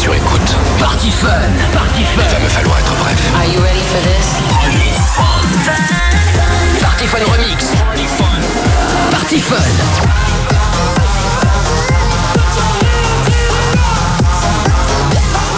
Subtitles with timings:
[0.00, 0.56] sur écoute.
[0.78, 1.28] Party Fun,
[1.74, 2.22] Party Fun.
[2.24, 3.32] Il va me falloir être bref.
[3.36, 4.40] Are you ready for this?
[6.80, 7.74] Party Fun Remix.
[9.10, 9.58] Party Fun.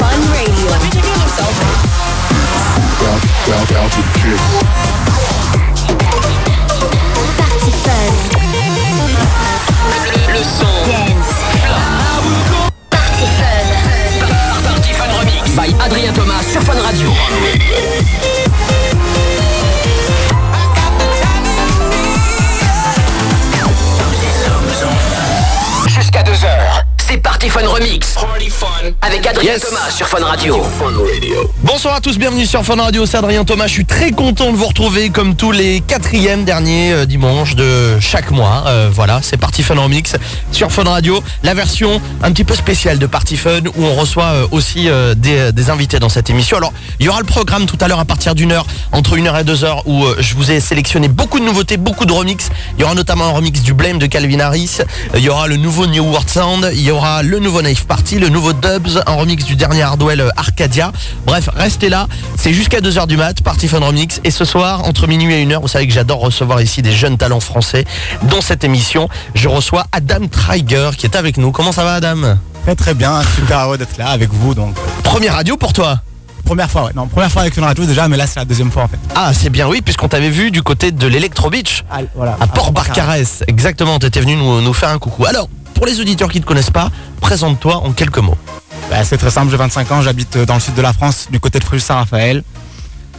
[0.00, 0.70] Fun Radio.
[0.70, 1.70] Let me take a little selfie.
[3.46, 4.81] Party
[16.92, 18.31] Radio.
[27.52, 28.16] Fun Remix.
[29.02, 29.60] Avec Adrien Yes.
[29.60, 30.62] Thomas sur Fun Radio.
[31.62, 33.66] Bonsoir à tous, bienvenue sur Fun Radio, c'est Adrien Thomas.
[33.66, 38.00] Je suis très content de vous retrouver comme tous les quatrièmes derniers euh, dimanches de
[38.00, 38.64] chaque mois.
[38.68, 40.16] Euh, voilà, c'est Party Fun Remix
[40.50, 41.22] sur Fun Radio.
[41.42, 45.52] La version un petit peu spéciale de Party Fun où on reçoit euh, aussi des,
[45.52, 46.56] des invités dans cette émission.
[46.56, 49.26] Alors, il y aura le programme tout à l'heure à partir d'une heure, entre une
[49.26, 52.48] heure et deux heures, où je vous ai sélectionné beaucoup de nouveautés, beaucoup de remix.
[52.78, 54.78] Il y aura notamment un remix du Blame de Calvin Harris.
[55.14, 56.70] Il y aura le nouveau New World Sound.
[56.72, 60.20] Il y aura le nouveau Knife Party, le nouveau Dubs, un remix du dernier Hardwell
[60.20, 60.92] euh, Arcadia.
[61.26, 62.06] Bref, restez là.
[62.36, 64.20] C'est jusqu'à 2h du mat, Party Fun Remix.
[64.24, 67.18] Et ce soir, entre minuit et 1h, vous savez que j'adore recevoir ici des jeunes
[67.18, 67.84] talents français.
[68.30, 71.50] Dans cette émission, je reçois Adam Triger qui est avec nous.
[71.50, 72.38] Comment ça va Adam?
[72.64, 74.76] Très très bien, super heureux d'être là avec vous donc.
[75.02, 76.00] Première radio pour toi?
[76.44, 76.92] Première fois, ouais.
[76.94, 78.98] Non, première fois avec une radio déjà, mais là c'est la deuxième fois en fait.
[79.14, 81.84] Ah, c'est bien oui, puisqu'on t'avait vu du côté de l'Electro Beach.
[82.14, 82.36] Voilà.
[82.40, 85.24] À Port-Barcarès, exactement, t'étais venu nous, nous faire un coucou.
[85.26, 85.48] Alors,
[85.82, 88.38] pour les auditeurs qui ne te connaissent pas, présente-toi en quelques mots.
[88.88, 91.26] Bah, c'est très simple, j'ai 25 ans, j'habite euh, dans le sud de la France,
[91.28, 92.44] du côté de Fréjus-Saint-Raphaël.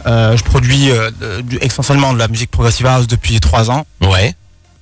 [0.06, 1.10] Euh, je produis euh,
[1.42, 3.84] du- essentiellement de la musique progressive house depuis 3 ans.
[4.00, 4.34] Ouais.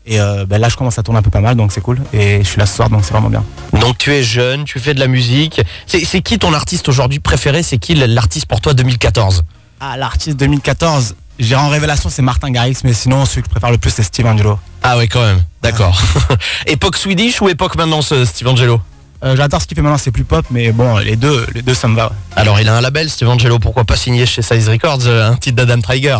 [0.06, 2.00] Et euh, bah, là je commence à tourner un peu pas mal, donc c'est cool.
[2.12, 3.42] Et je suis là ce soir, donc c'est vraiment bien.
[3.80, 5.60] Donc tu es jeune, tu fais de la musique.
[5.88, 7.64] C'est c'est qui ton artiste aujourd'hui préféré?
[7.64, 9.42] C'est qui l'artiste pour toi 2014
[9.80, 13.70] Ah, l'artiste 2014, j'ai en révélation, c'est Martin Garrix, mais sinon celui que je préfère
[13.70, 14.58] le plus c'est Steve Angelo.
[14.82, 16.00] Ah ouais quand même, d'accord.
[16.66, 18.80] époque Swedish ou époque maintenant ce Steve Angelo
[19.24, 21.74] Euh, J'adore ce qu'il fait maintenant, c'est plus pop, mais bon, les deux, les deux
[21.74, 22.06] ça me va.
[22.08, 22.12] ouais.
[22.36, 25.36] Alors il a un label Steve Angelo, pourquoi pas signer chez Size Records euh, un
[25.36, 26.18] titre d'Adam Triger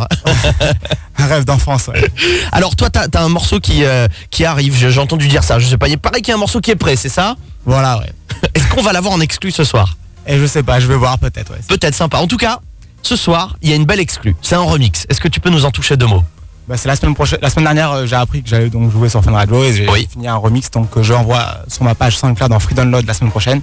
[1.19, 2.03] Un rêve d'enfance, ouais.
[2.53, 5.59] Alors toi t'as as un morceau qui, euh, qui arrive, j'ai j'ai entendu dire ça,
[5.59, 7.37] je sais pas, il paraît qu'il y a un morceau qui est prêt, c'est ça?
[7.67, 8.13] Voilà, ouais.
[8.55, 9.97] Est-ce qu'on va l'avoir en exclu ce soir?
[10.27, 11.61] Et je sais pas, je vais voir peut-être, ouais.
[11.69, 12.19] Peut-être sympa.
[12.19, 12.61] En tout cas,
[13.03, 14.35] ce soir, il y a une belle exclue.
[14.43, 15.07] C'est un remix.
[15.09, 16.23] Est-ce que tu peux nous en toucher deux mots
[16.69, 17.39] Bah, c'est la semaine prochaine.
[17.43, 19.89] La semaine dernière, euh, j'ai appris que j'allais donc jouer sur Fun Radio et j'ai
[19.89, 20.07] Oui.
[20.11, 20.71] fini un remix.
[20.71, 23.61] Donc, euh, je l'envoie sur ma page SoundCloud en free download la semaine prochaine.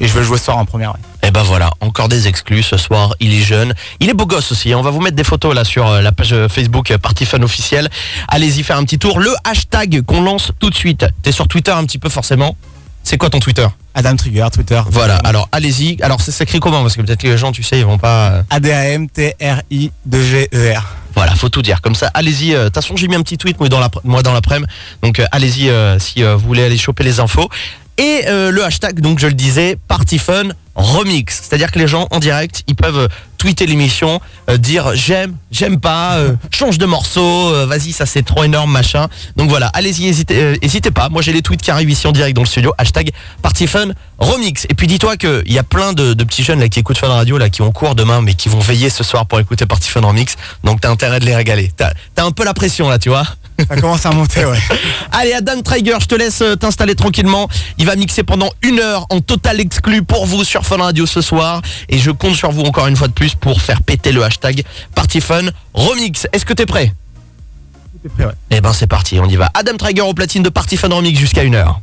[0.00, 0.90] Et je vais le jouer ce soir en première.
[0.92, 0.98] ouais.
[1.22, 3.14] Eh ben voilà, encore des exclus ce soir.
[3.20, 4.74] Il est jeune, il est beau gosse aussi.
[4.74, 7.88] On va vous mettre des photos là sur euh, la page Facebook Party Fun officielle.
[8.26, 9.20] Allez-y faire un petit tour.
[9.20, 11.06] Le hashtag qu'on lance tout de suite.
[11.22, 12.56] T'es sur Twitter un petit peu forcément.
[13.02, 14.80] C'est quoi ton Twitter Adam Trigger, Twitter.
[14.88, 15.16] Voilà.
[15.16, 16.00] Alors allez-y.
[16.02, 18.30] Alors c'est écrit comment Parce que peut-être que les gens, tu sais, ils vont pas.
[18.30, 18.42] euh,
[19.70, 20.96] A-D-A-M-T-R-I-2-G-E-R.
[21.14, 21.80] Voilà, faut tout dire.
[21.80, 22.54] Comme ça, allez-y.
[22.54, 24.70] euh, De toute façon, j'ai mis un petit tweet moi dans la moi dans l'après-midi.
[25.02, 27.48] Donc euh, allez-y euh, si euh, vous voulez aller choper les infos.
[28.00, 31.42] Et euh, le hashtag, donc je le disais, Party Fun Remix.
[31.42, 33.08] C'est-à-dire que les gens en direct, ils peuvent euh,
[33.40, 38.22] tweeter l'émission, euh, dire j'aime, j'aime pas, euh, change de morceau, euh, vas-y, ça c'est
[38.22, 39.08] trop énorme, machin.
[39.36, 41.08] Donc voilà, allez-y, hésitez, hésitez pas.
[41.10, 42.72] Moi j'ai les tweets qui arrivent ici en direct dans le studio.
[42.78, 43.10] Hashtag
[43.42, 43.88] Party Fun
[44.18, 44.66] Remix.
[44.70, 47.08] Et puis dis-toi qu'il y a plein de, de petits jeunes là qui écoutent Fun
[47.08, 49.88] Radio, là qui ont cours demain, mais qui vont veiller ce soir pour écouter Party
[49.88, 50.36] Fun Remix.
[50.64, 51.72] Donc t'as intérêt de les régaler.
[51.76, 53.24] T'as as un peu la pression là, tu vois.
[53.68, 54.58] Ça commence à monter, ouais.
[55.12, 57.48] Allez, Adam Traeger, je te laisse euh, t'installer tranquillement.
[57.78, 61.20] Il va mixer pendant une heure en total exclu pour vous sur Fun Radio ce
[61.20, 61.62] soir.
[61.88, 64.64] Et je compte sur vous encore une fois de plus pour faire péter le hashtag
[64.94, 66.26] Party Fun Remix.
[66.32, 66.92] Est-ce que t'es prêt?
[68.02, 68.32] T'es prêt, ouais.
[68.50, 69.50] Eh ben c'est parti, on y va.
[69.54, 71.80] Adam Traeger au platine de Party Fun Remix jusqu'à une heure.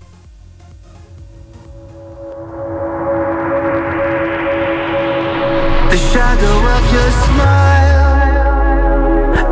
[5.89, 8.17] The shadow of your smile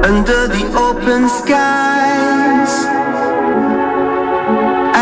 [0.03, 2.04] under the open skies.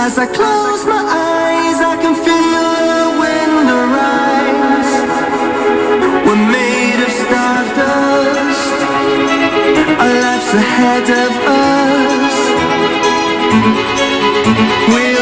[0.05, 4.94] As I close my eyes, I can feel the wind arise.
[6.27, 8.77] We're made of stardust.
[10.01, 11.31] Our life's ahead of
[11.63, 12.38] us.
[14.91, 15.12] We'll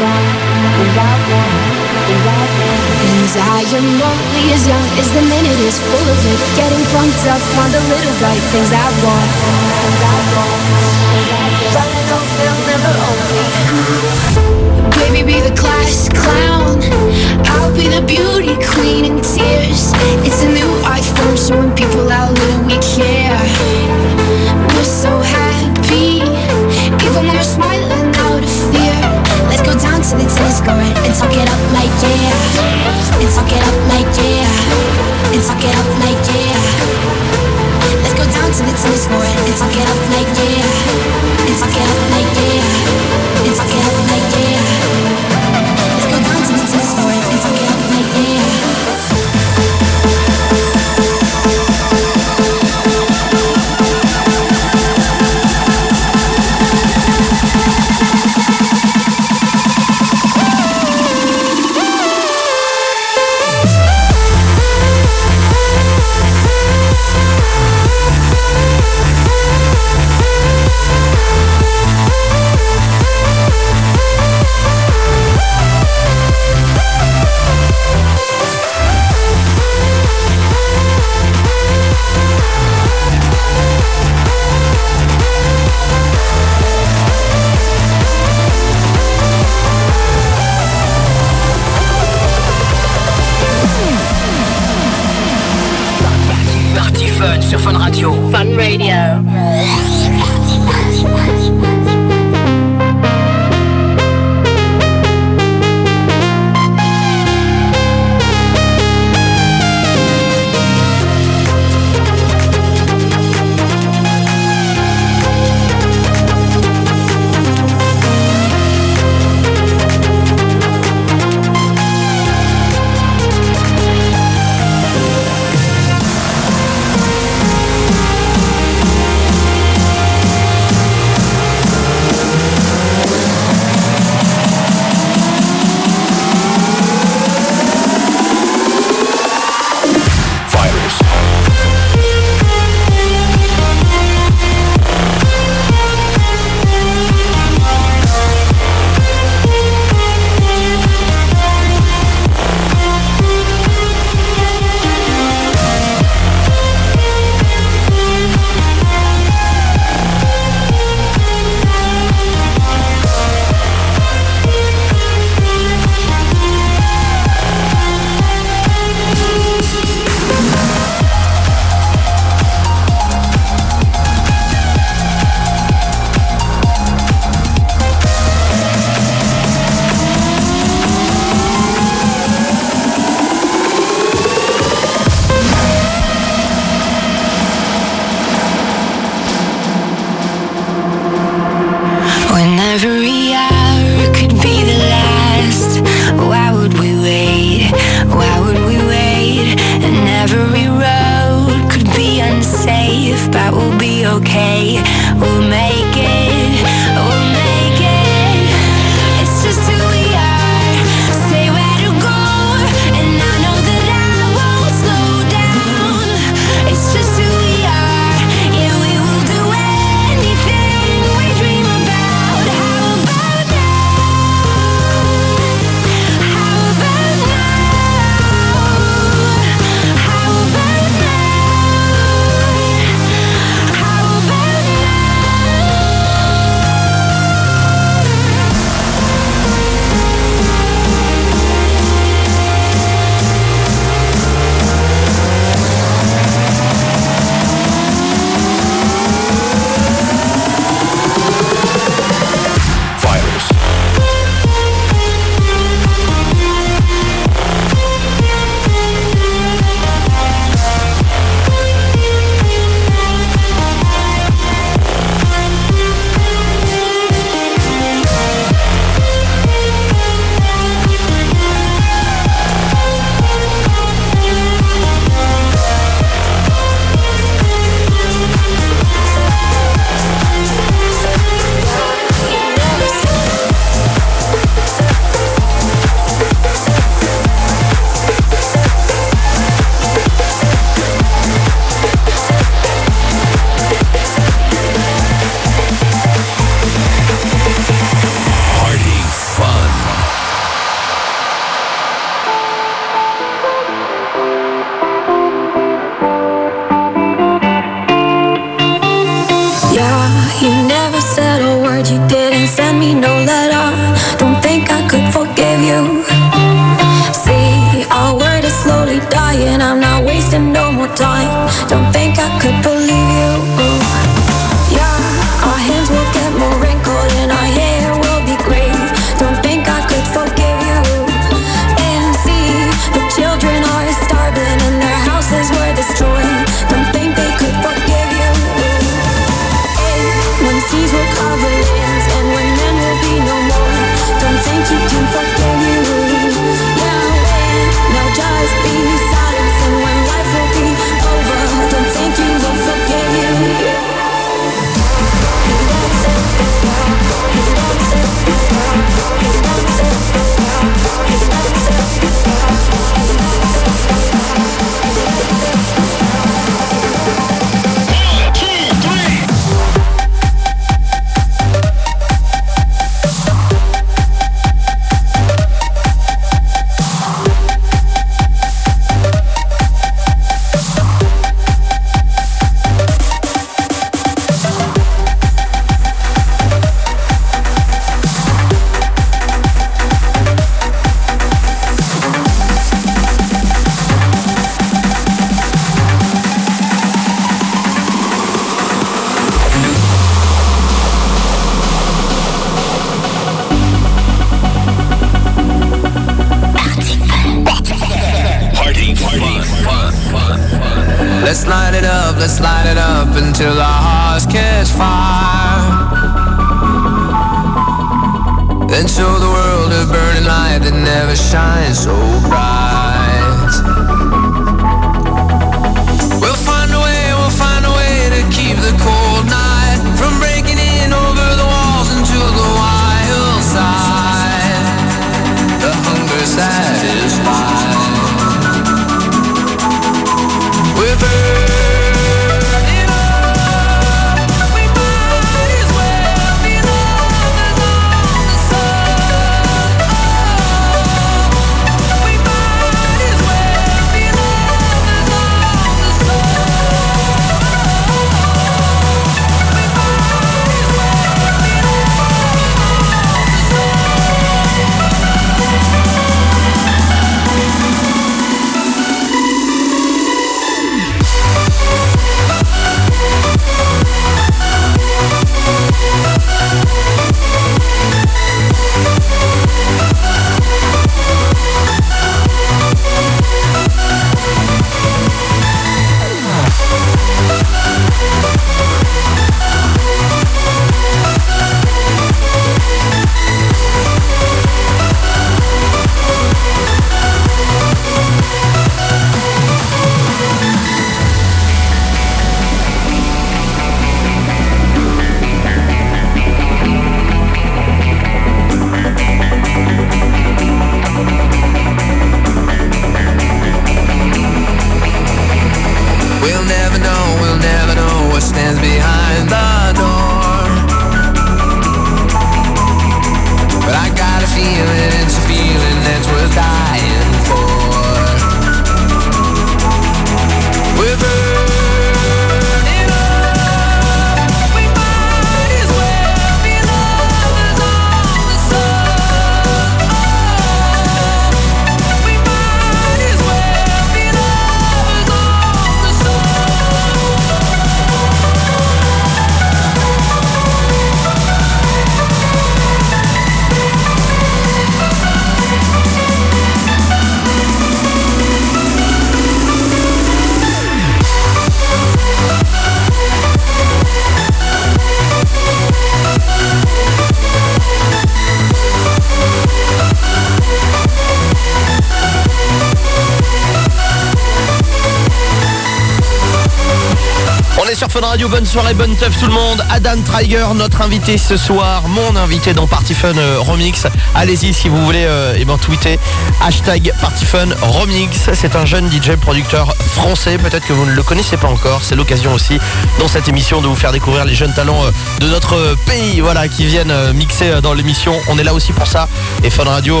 [578.56, 579.62] soirée, bonne teuf tout le monde.
[579.68, 583.86] Adam Triger, notre invité ce soir, mon invité dans Party Fun euh, Remix.
[584.14, 585.98] Allez-y si vous voulez euh, eh ben, tweeter.
[586.40, 588.30] Hashtag Party Fun Remix.
[588.32, 590.38] C'est un jeune DJ producteur français.
[590.38, 591.80] Peut-être que vous ne le connaissez pas encore.
[591.82, 592.58] C'est l'occasion aussi
[592.98, 594.90] dans cette émission de vous faire découvrir les jeunes talents euh,
[595.20, 598.14] de notre pays voilà, qui viennent mixer dans l'émission.
[598.28, 599.06] On est là aussi pour ça.
[599.44, 600.00] Et Fun Radio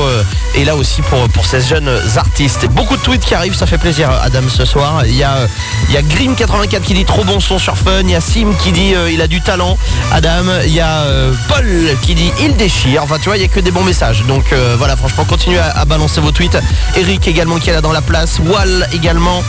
[0.56, 2.66] est là aussi pour, pour ces jeunes artistes.
[2.70, 5.04] Beaucoup de tweets qui arrivent, ça fait plaisir Adam ce soir.
[5.06, 5.46] Il y a,
[5.88, 8.00] il y a Grim84 qui dit trop bon son sur Fun.
[8.02, 9.76] Il y a Sim qui dit euh, il a du talent.
[10.12, 11.66] Adam, il y a euh, Paul
[12.02, 13.02] qui dit il déchire.
[13.02, 14.24] Enfin tu vois, il y a que des bons messages.
[14.24, 16.58] Donc euh, voilà, franchement, continuez à, balancer vos tweets.
[16.96, 18.38] Eric également qui est là dans la place.
[18.38, 19.42] Wall également.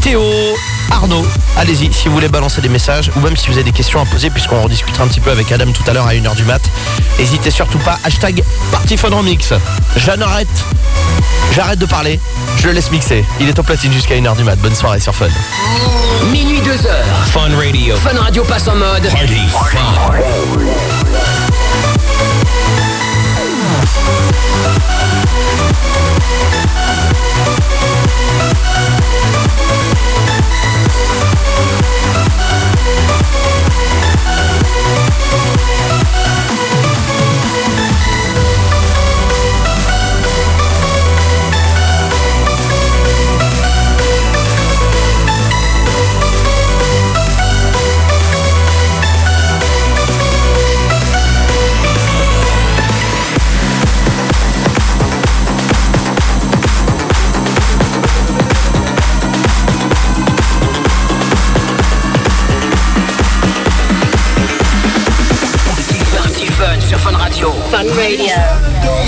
[0.00, 0.22] Théo,
[0.90, 1.26] Arnaud.
[1.56, 4.04] Allez-y si vous voulez balancer des messages ou même si vous avez des questions à
[4.04, 6.44] poser puisqu'on en discutera un petit peu avec Adam tout à l'heure à 1h du
[6.44, 6.62] mat.
[7.18, 7.98] N'hésitez surtout pas.
[8.04, 9.52] Hashtag Party Fun Remix.
[10.44, 10.64] J'arrête.
[11.52, 12.20] J'arrête de parler.
[12.58, 13.24] Je le laisse mixer.
[13.40, 14.58] Il est au platine jusqu'à 1h du mat.
[14.58, 15.28] Bonne soirée sur Fun.
[16.30, 17.04] Minuit 2 heures.
[17.26, 17.96] Fun Radio.
[17.96, 19.78] Fun Radio passe en mode Party Fun.
[67.70, 67.96] Fun Radio.
[67.96, 68.36] Radio.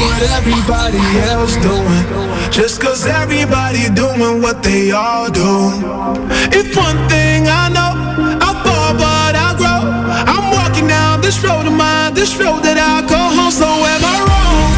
[0.01, 0.99] what everybody
[1.31, 2.05] else doing.
[2.51, 5.71] Just cause everybody doing what they all do.
[6.53, 7.93] If one thing I know
[8.41, 9.81] I fall but I grow.
[10.33, 14.03] I'm walking down this road of mine This road that I call home So am
[14.05, 14.71] I wrong?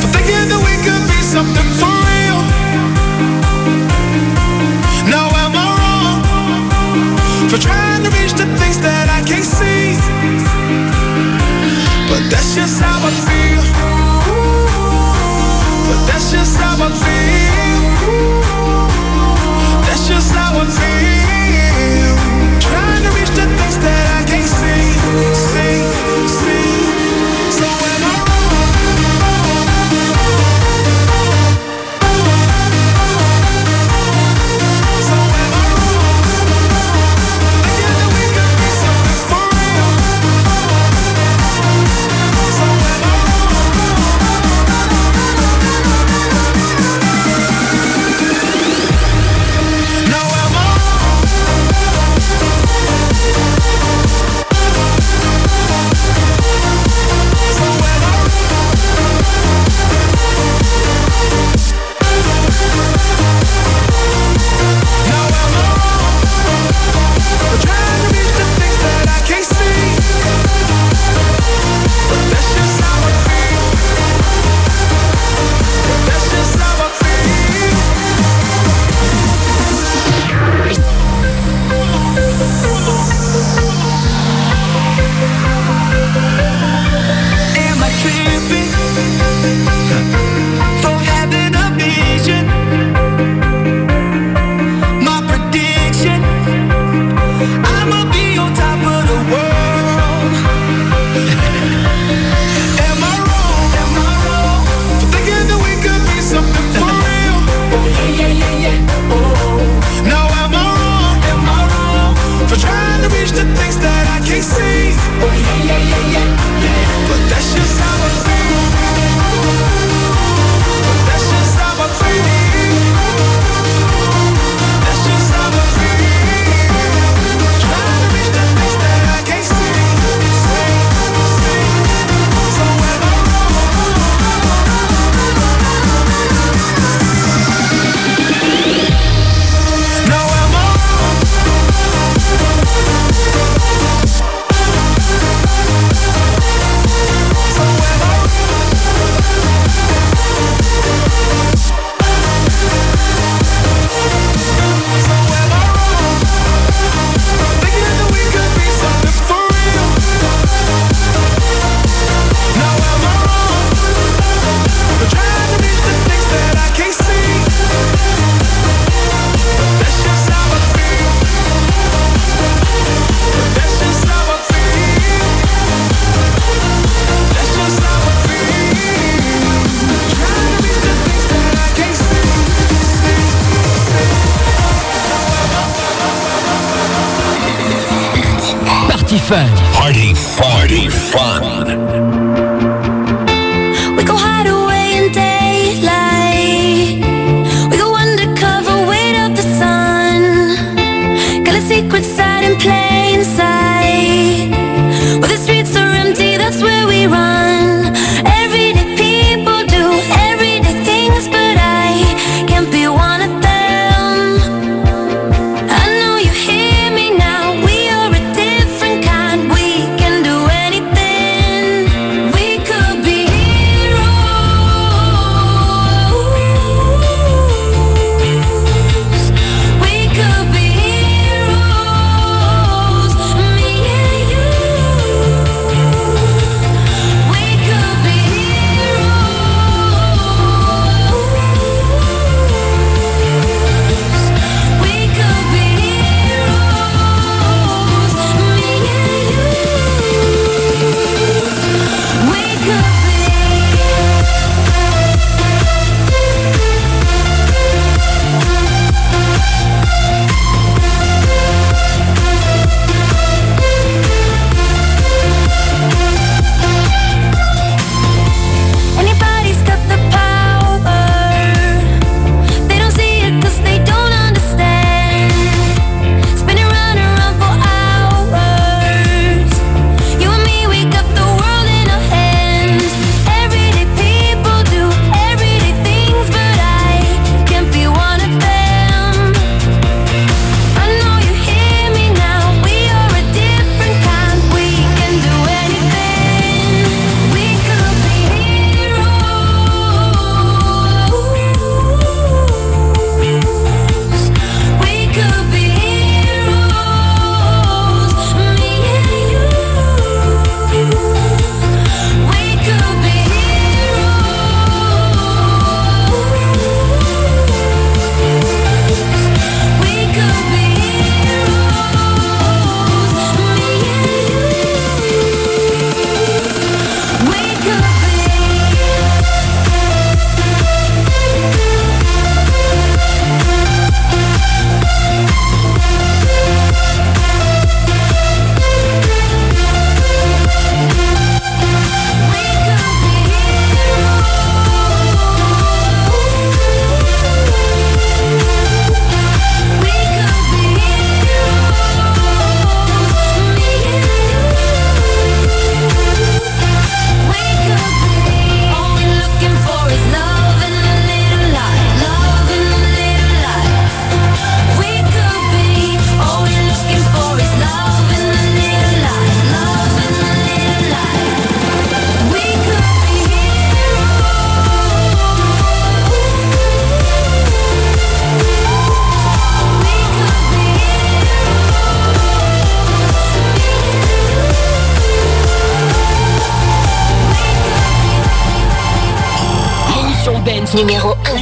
[0.00, 2.40] For thinking that we could be something for real.
[5.12, 6.18] Now am I wrong
[19.86, 22.16] That's just how I feel.
[22.60, 24.94] Trying to reach the things that I can't see,
[25.34, 25.82] see,
[26.28, 26.85] see.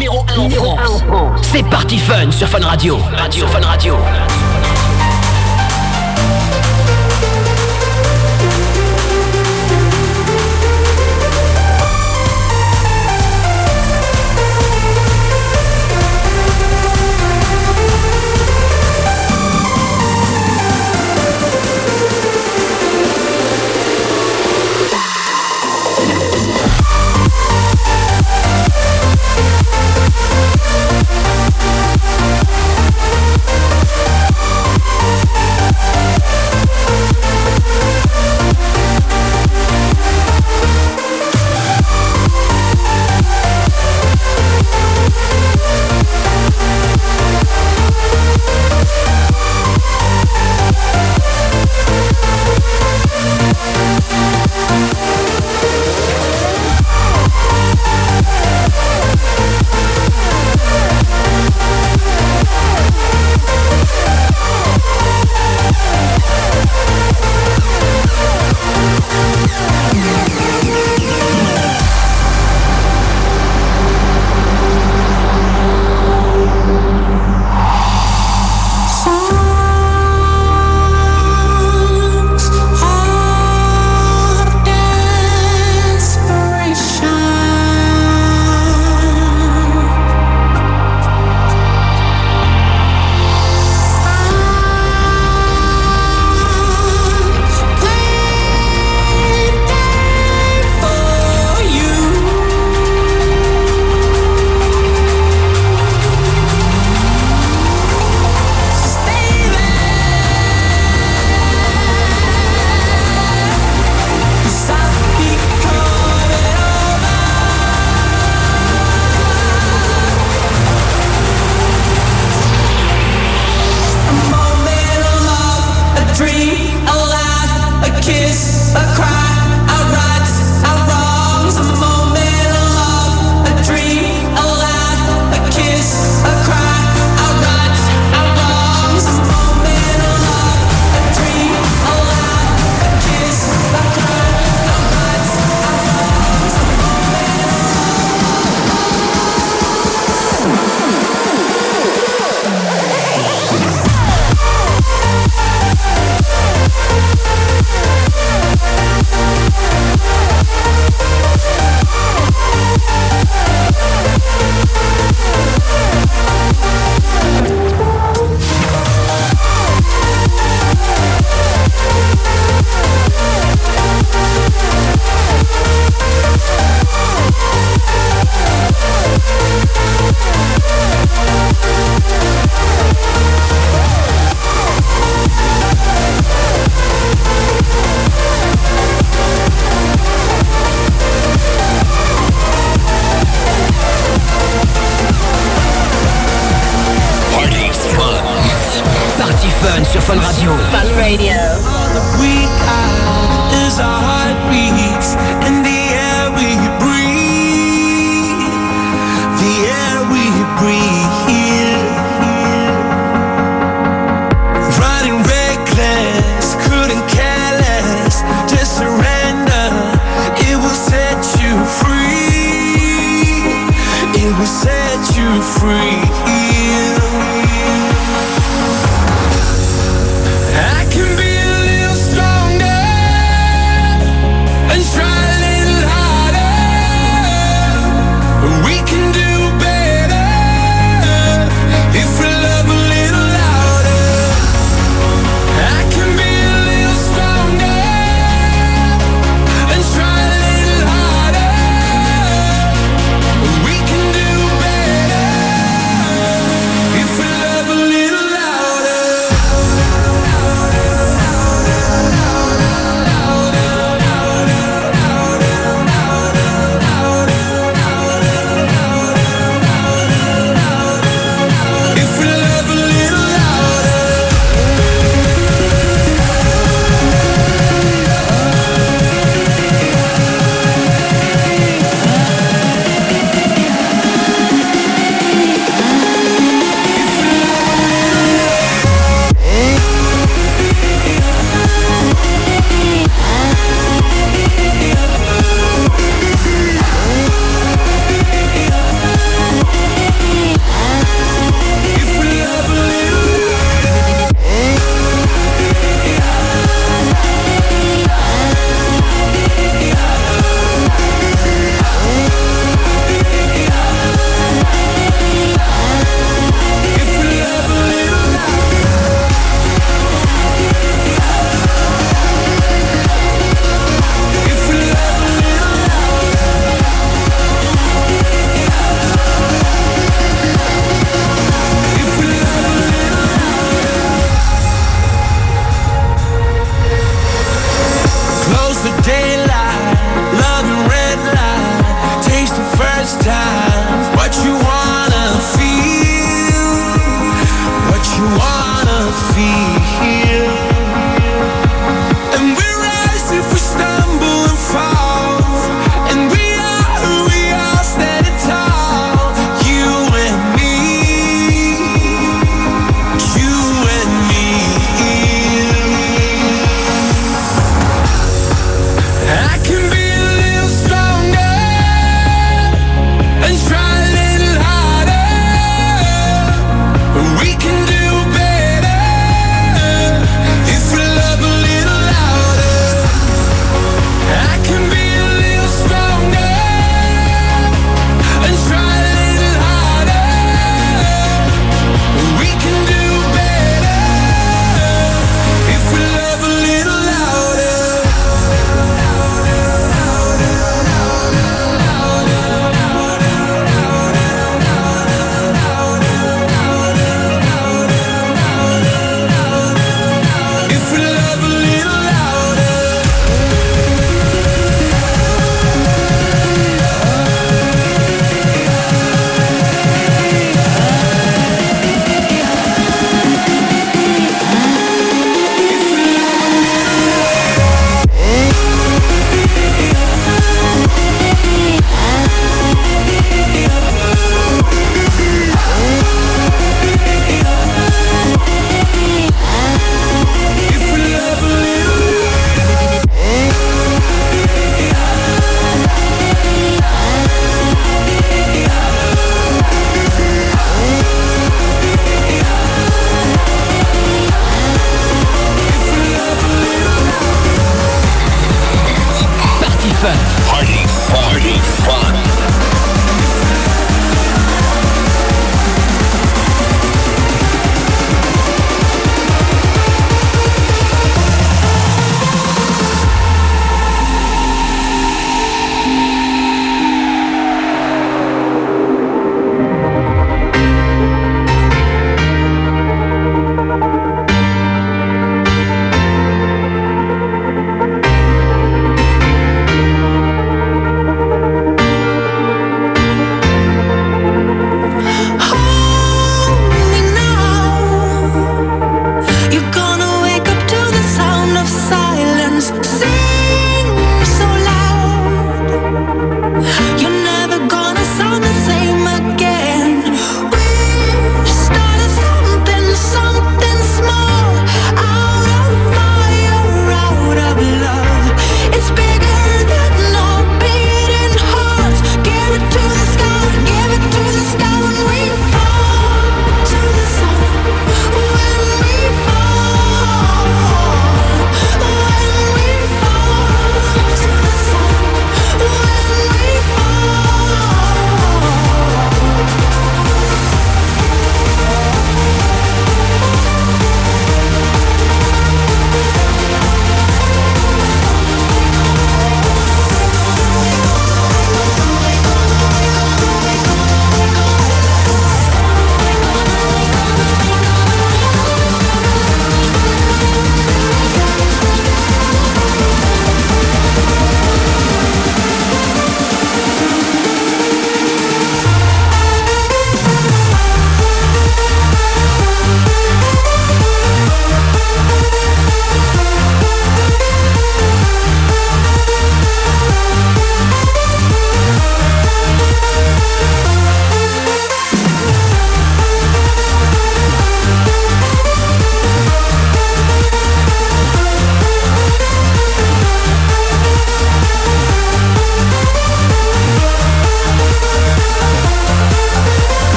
[0.00, 1.02] numéro 1 en France.
[1.42, 2.98] C'est parti Fun sur Fun Radio.
[3.18, 3.96] Radio Fun Radio.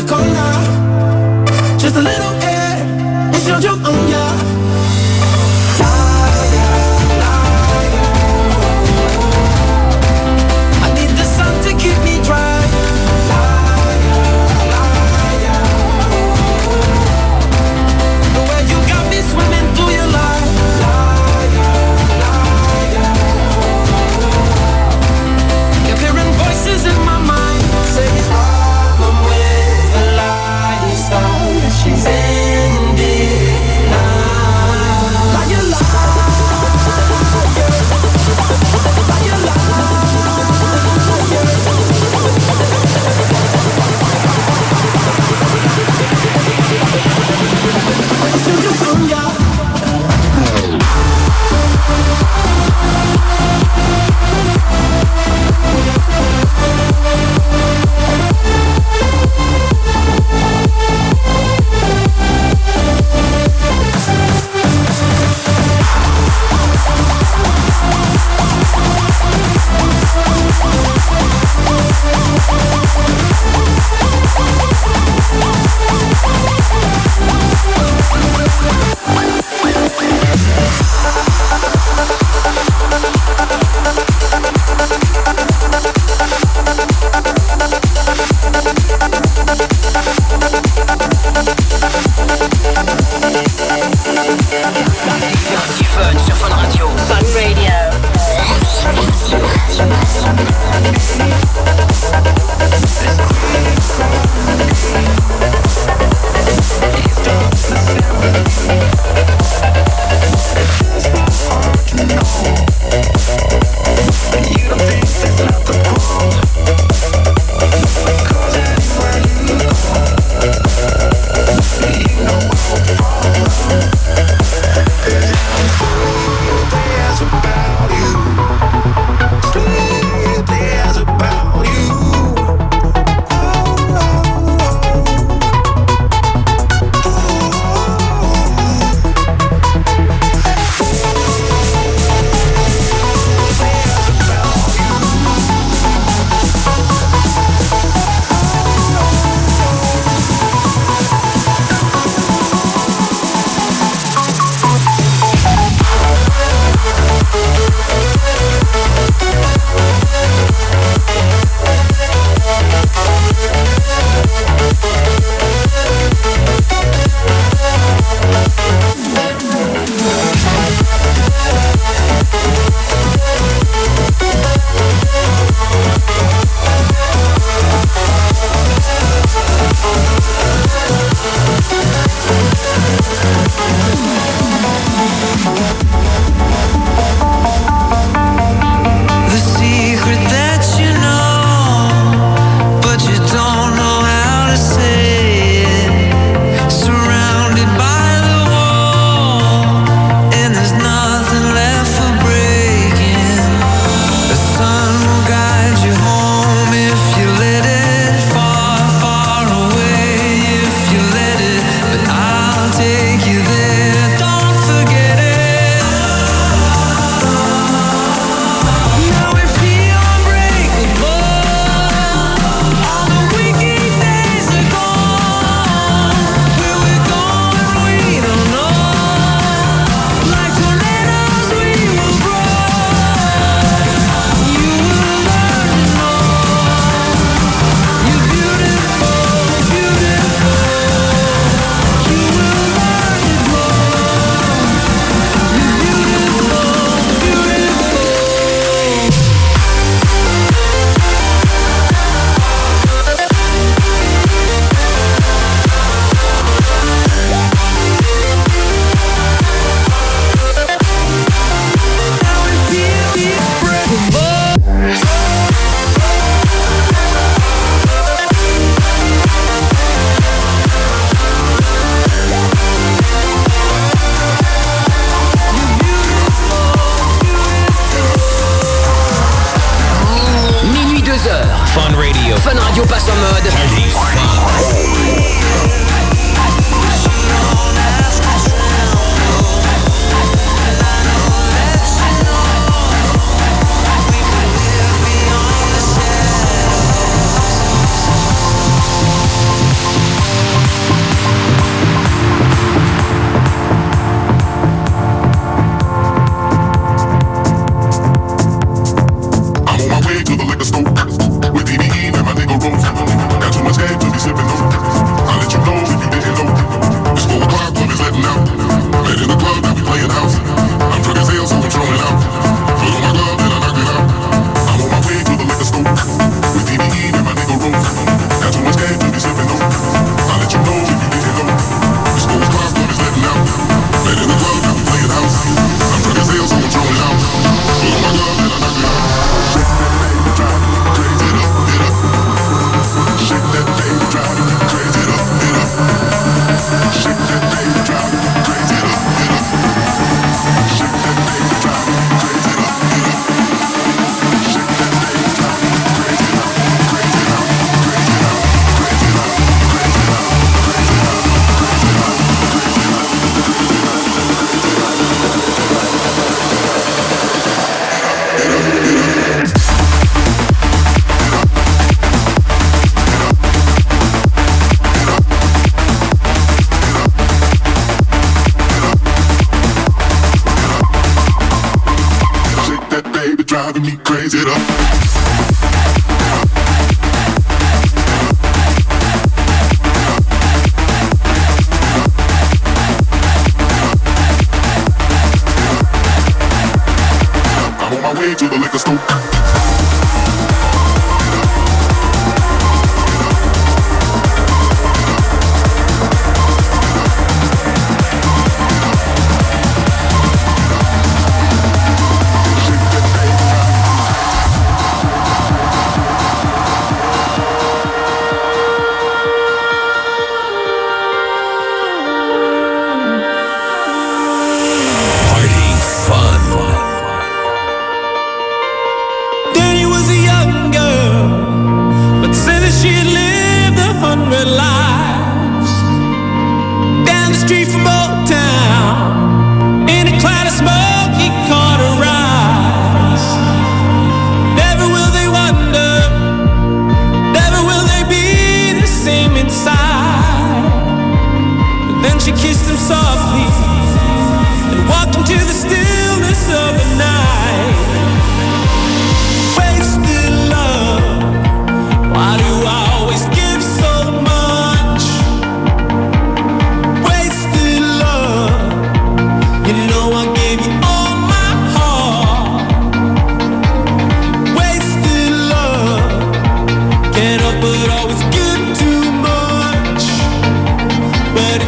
[0.00, 4.17] the corner Just a little air It's your jump on ya.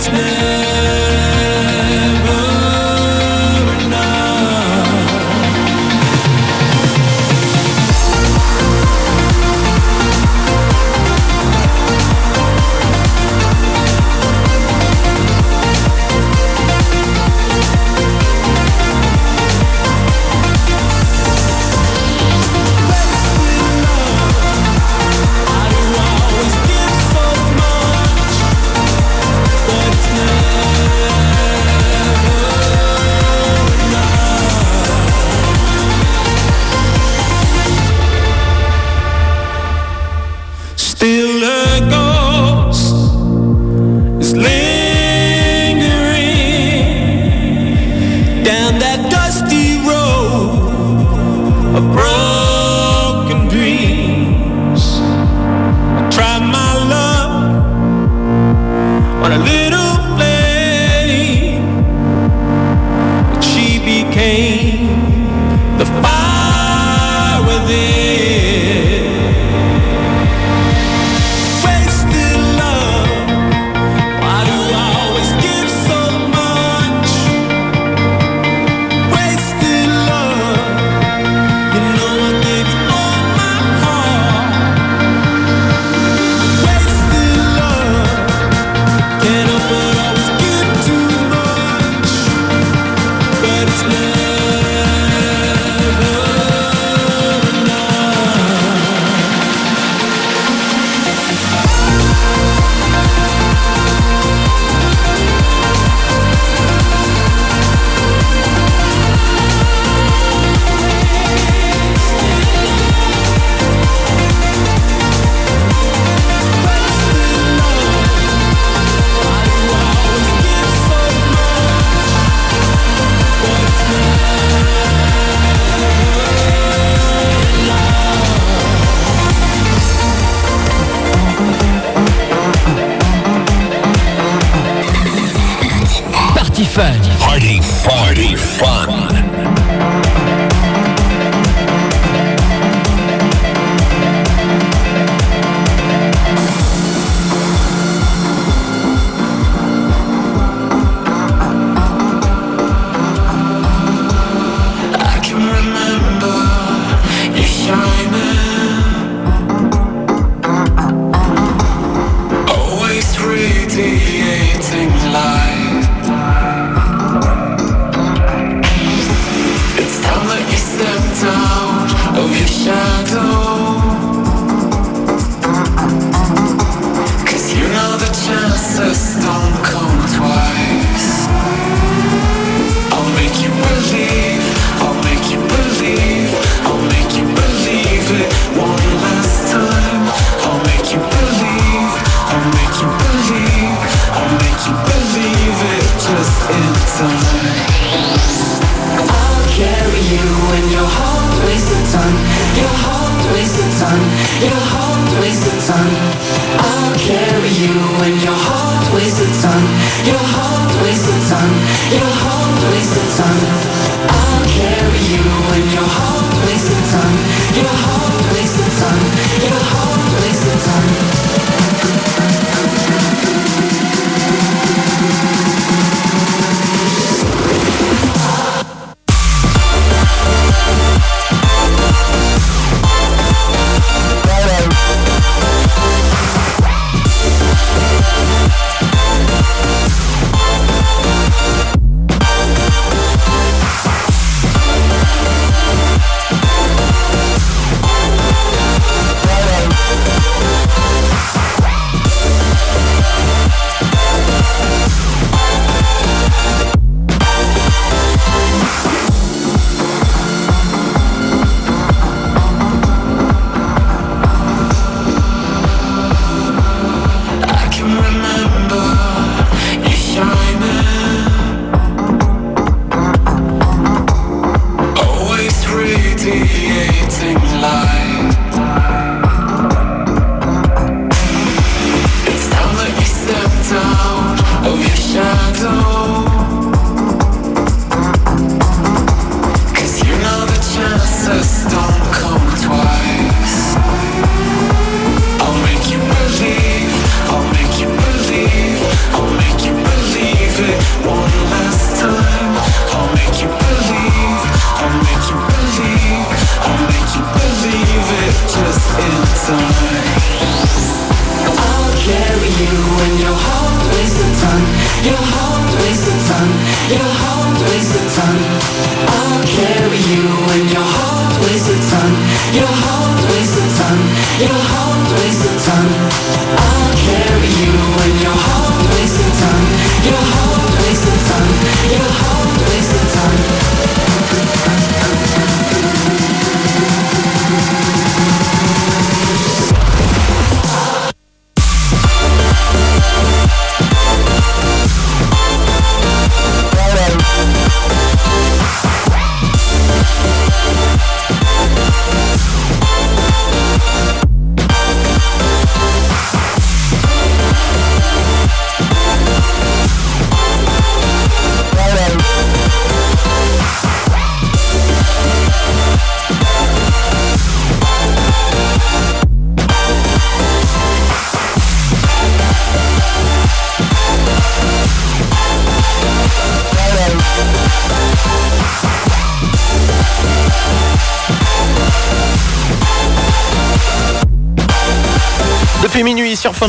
[0.01, 0.49] it's new.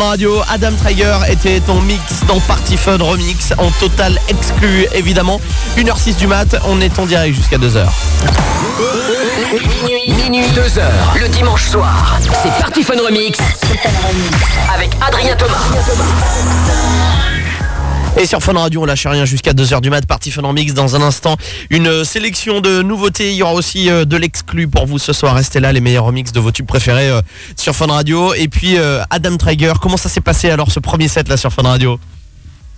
[0.02, 5.40] Fun Radio, Adam Traeger était ton mix dans Party Fun Remix en total exclu évidemment.
[5.78, 7.86] 1h06 du mat, on est en direct jusqu'à 2h.
[10.08, 12.18] Minuit 2h, le dimanche soir.
[12.42, 13.38] C'est Party Fun Remix
[14.74, 15.70] avec Adrien Thomas.
[18.18, 20.98] Et sur Fun Radio, on lâche rien jusqu'à 2h du mat, Party Fun Remix dans
[20.98, 21.38] un instant.
[21.70, 25.34] Une sélection de nouveautés, il y aura aussi euh, de l'exclu pour vous ce soir.
[25.34, 27.22] Restez là, les meilleurs remix de vos tubes préférés euh,
[27.62, 28.34] sur Fun Radio.
[28.34, 31.54] Et puis euh, Adam Traeger, comment ça s'est passé alors ce premier set là sur
[31.54, 32.00] Fun Radio?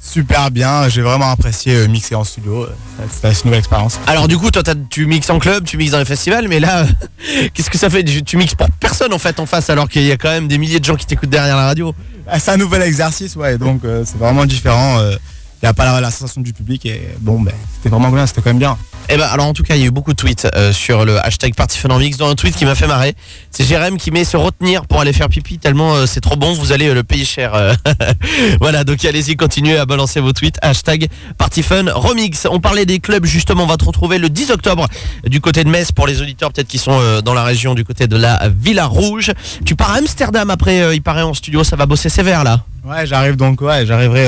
[0.01, 2.63] Super bien, j'ai vraiment apprécié euh, mixer en studio.
[2.63, 2.67] euh,
[3.09, 3.99] C'était une nouvelle expérience.
[4.05, 6.85] Alors du coup, toi, tu mixes en club, tu mixes dans les festivals, mais là,
[7.53, 8.03] qu'est-ce que ça fait?
[8.03, 10.57] Tu mixes pour personne en fait en face, alors qu'il y a quand même des
[10.57, 11.95] milliers de gens qui t'écoutent derrière la radio.
[12.27, 14.99] Ah, C'est un nouvel exercice, ouais, donc euh, c'est vraiment différent.
[15.01, 15.17] il
[15.63, 18.41] n'y a pas la, la sensation du public et bon, ben, c'était vraiment bien, c'était
[18.41, 18.77] quand même bien.
[19.13, 21.05] Eh ben alors en tout cas il y a eu beaucoup de tweets euh, sur
[21.05, 23.13] le hashtag Party Fun en Mix dont un tweet qui m'a fait marrer.
[23.51, 26.55] C'est Jérém qui met se retenir pour aller faire pipi tellement euh, c'est trop bon,
[26.55, 27.75] vous allez euh, le payer cher.
[28.59, 30.57] voilà donc allez-y continuez à balancer vos tweets.
[30.63, 32.47] Hashtag Party Fun Remix.
[32.49, 34.87] On parlait des clubs justement, on va te retrouver le 10 octobre
[35.27, 38.07] du côté de Metz pour les auditeurs peut-être qui sont dans la région du côté
[38.07, 39.31] de la Villa Rouge.
[39.63, 42.63] Tu pars à Amsterdam après il paraît en studio, ça va bosser sévère là.
[42.83, 44.27] Ouais, j'arrive donc, ouais, j'arriverai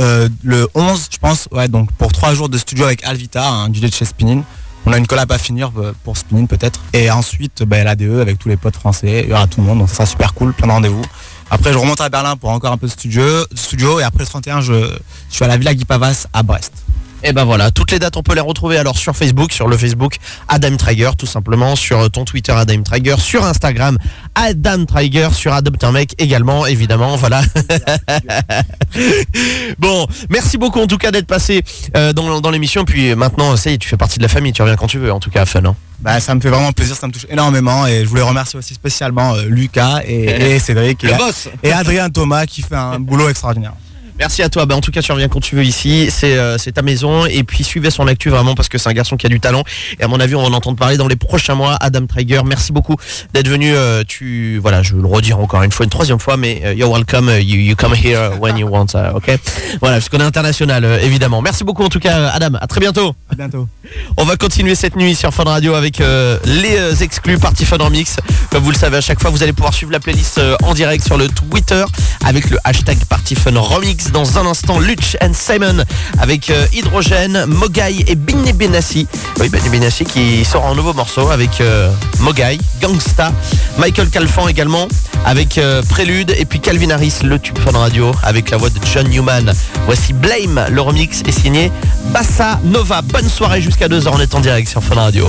[0.00, 3.72] euh, le 11, je pense, ouais, donc pour trois jours de studio avec Alvita, un
[3.72, 4.42] DJ de chez Spinning.
[4.84, 6.80] On a une collab à finir euh, pour Spinning peut-être.
[6.92, 9.80] Et ensuite, ben, l'ADE avec tous les potes français, il y aura tout le monde,
[9.80, 11.02] donc ça sera super cool, plein de rendez-vous.
[11.50, 14.60] Après, je remonte à Berlin pour encore un peu de studio, et après le 31,
[14.60, 14.96] je,
[15.28, 16.72] suis à la Villa Guy Pavas à Brest.
[17.28, 19.76] Et ben voilà, toutes les dates on peut les retrouver alors sur Facebook, sur le
[19.76, 23.98] Facebook Adam Traeger tout simplement, sur ton Twitter Adam Traeger, sur Instagram
[24.36, 27.42] Adam Traeger, sur Adopt un mec également évidemment, voilà.
[29.78, 31.64] bon, merci beaucoup en tout cas d'être passé
[31.96, 34.52] euh, dans, dans l'émission puis maintenant ça y est, tu fais partie de la famille,
[34.52, 35.64] tu reviens quand tu veux en tout cas fun.
[35.64, 35.74] hein.
[35.98, 38.74] Bah, ça me fait vraiment plaisir, ça me touche énormément et je voulais remercier aussi
[38.74, 40.24] spécialement euh, Lucas et,
[40.54, 41.08] et Cédric et,
[41.64, 43.72] et Adrien Thomas qui fait un boulot extraordinaire.
[44.18, 44.64] Merci à toi.
[44.66, 46.08] Ben, en tout cas, tu reviens quand tu veux ici.
[46.10, 47.26] C'est euh, c'est ta maison.
[47.26, 49.62] Et puis, suivez son actu vraiment parce que c'est un garçon qui a du talent.
[50.00, 51.76] Et à mon avis, on va en entendre parler dans les prochains mois.
[51.80, 52.96] Adam Traeger, merci beaucoup
[53.34, 53.74] d'être venu.
[53.74, 56.74] euh, tu, voilà, je vais le redire encore une fois, une troisième fois, mais euh,
[56.74, 57.28] you're welcome.
[57.28, 58.86] euh, You, you come here when you want.
[58.94, 59.38] euh, ok?
[59.80, 61.42] Voilà, parce qu'on est international, euh, évidemment.
[61.42, 62.56] Merci beaucoup en tout cas, Adam.
[62.60, 63.14] À très bientôt.
[63.30, 63.68] À bientôt.
[64.16, 66.02] On va continuer cette nuit sur Fun Radio avec
[66.44, 68.16] les exclus Party Fun en mix.
[68.50, 71.04] Comme vous le savez, à chaque fois, vous allez pouvoir suivre la playlist en direct
[71.04, 71.84] sur le Twitter
[72.24, 74.05] avec le hashtag Party Fun Remix.
[74.12, 75.84] Dans un instant, Luch and Simon
[76.18, 79.06] avec euh, Hydrogène, Mogai et Binny Benassi.
[79.40, 81.90] Oui, Binny Benassi qui sort un nouveau morceau avec euh,
[82.20, 83.32] Mogai, Gangsta,
[83.78, 84.88] Michael Calfan également
[85.24, 88.78] avec euh, Prélude et puis Calvin Harris, le tube Fun Radio avec la voix de
[88.92, 89.52] John Newman.
[89.86, 91.72] Voici Blame, le remix est signé
[92.12, 93.02] Bassa Nova.
[93.02, 95.28] Bonne soirée jusqu'à 2h, on est en direct sur Fun Radio.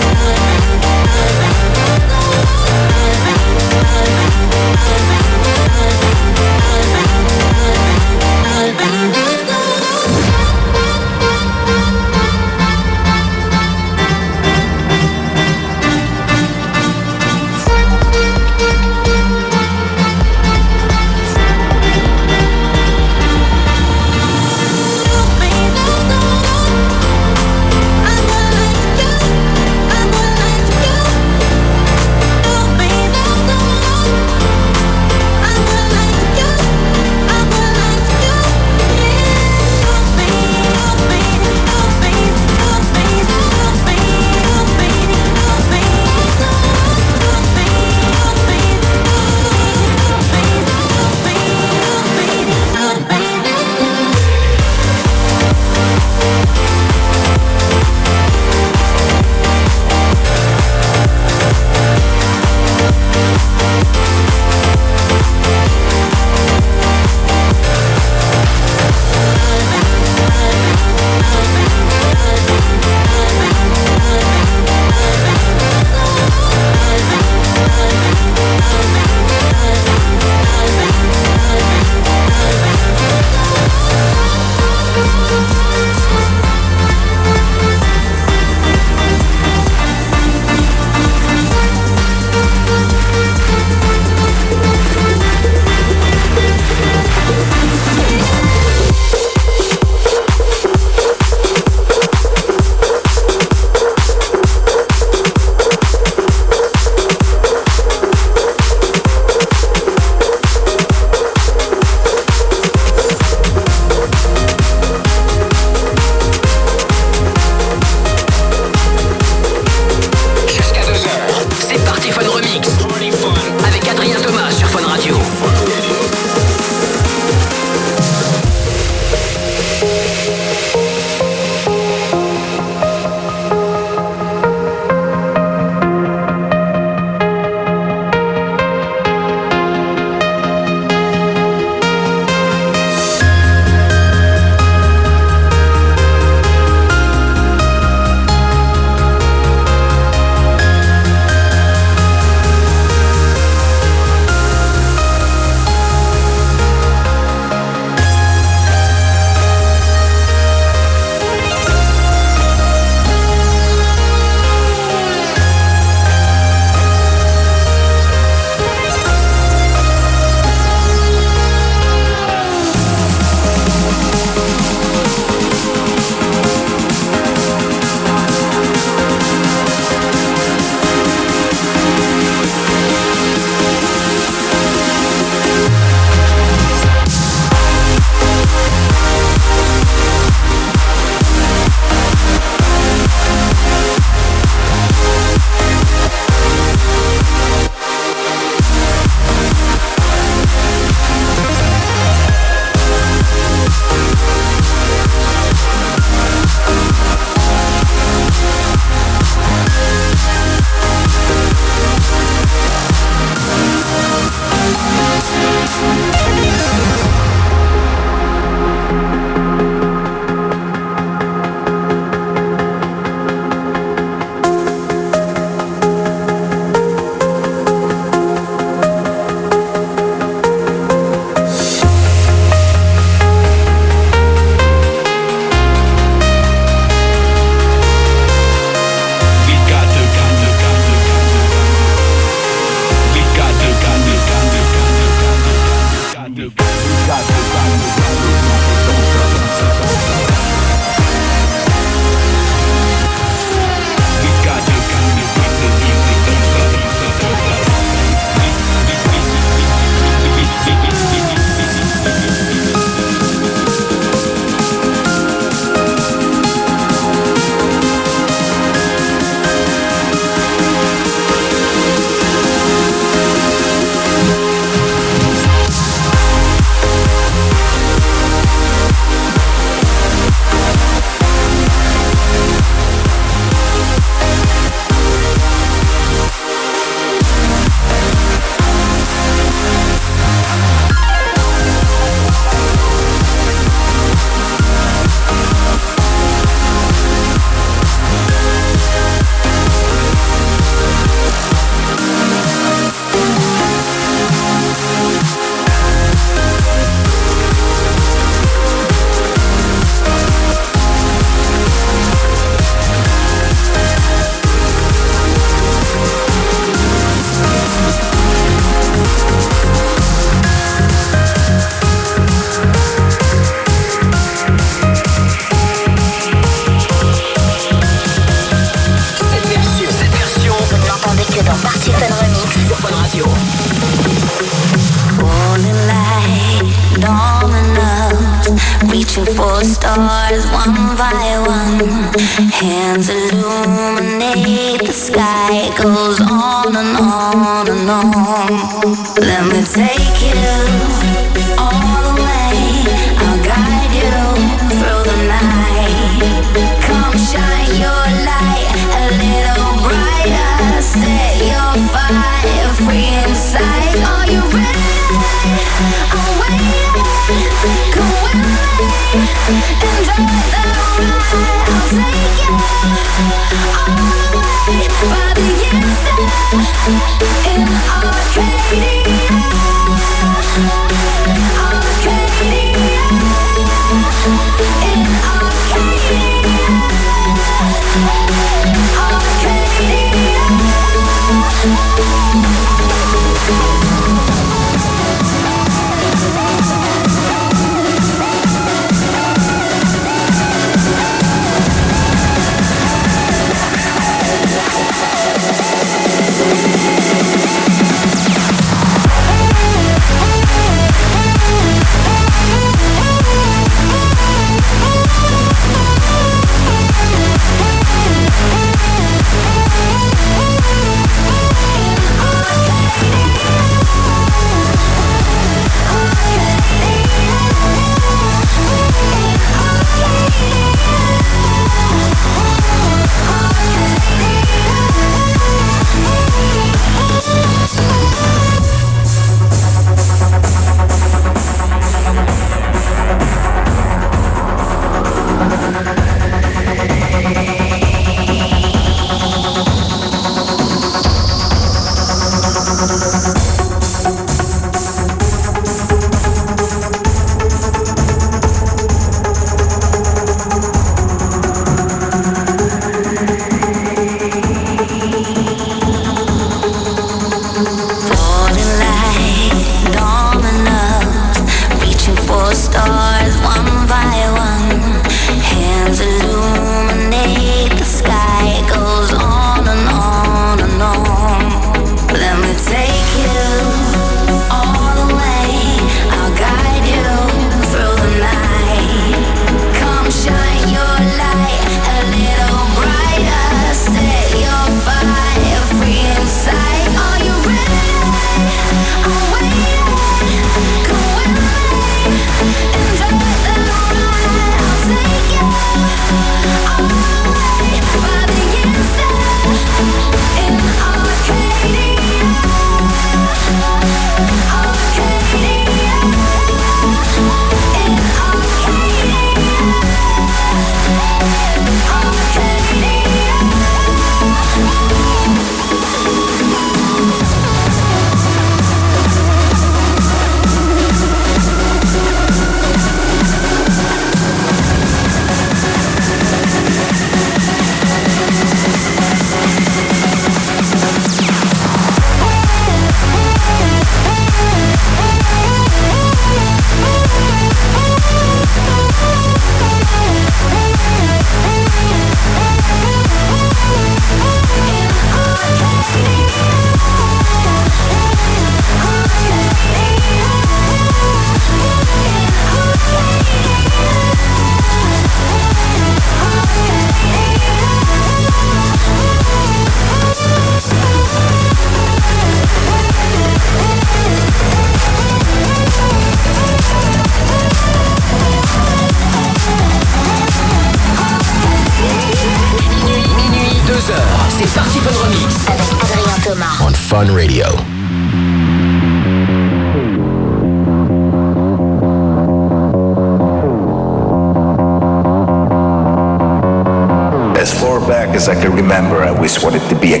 [599.31, 600.00] Always wanted to be a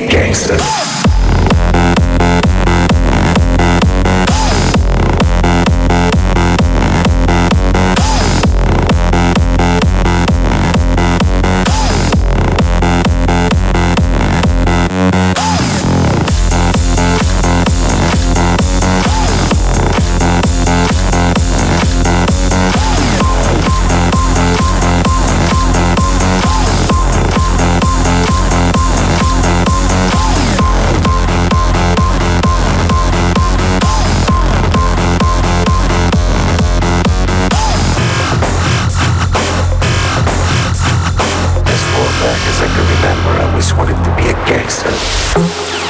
[43.61, 45.80] always wanted to be a gangster.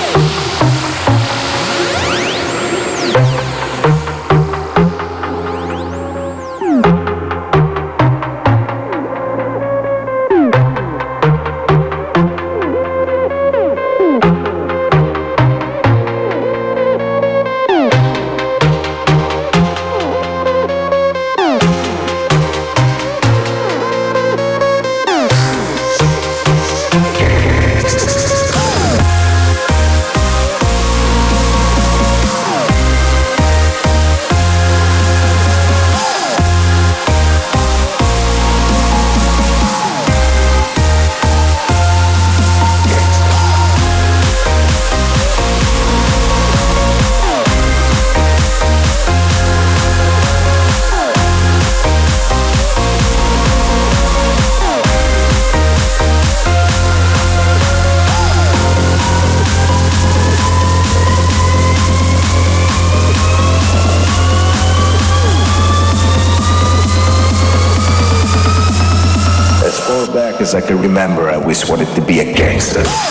[70.91, 73.10] Remember, I always wanted to be a gangster.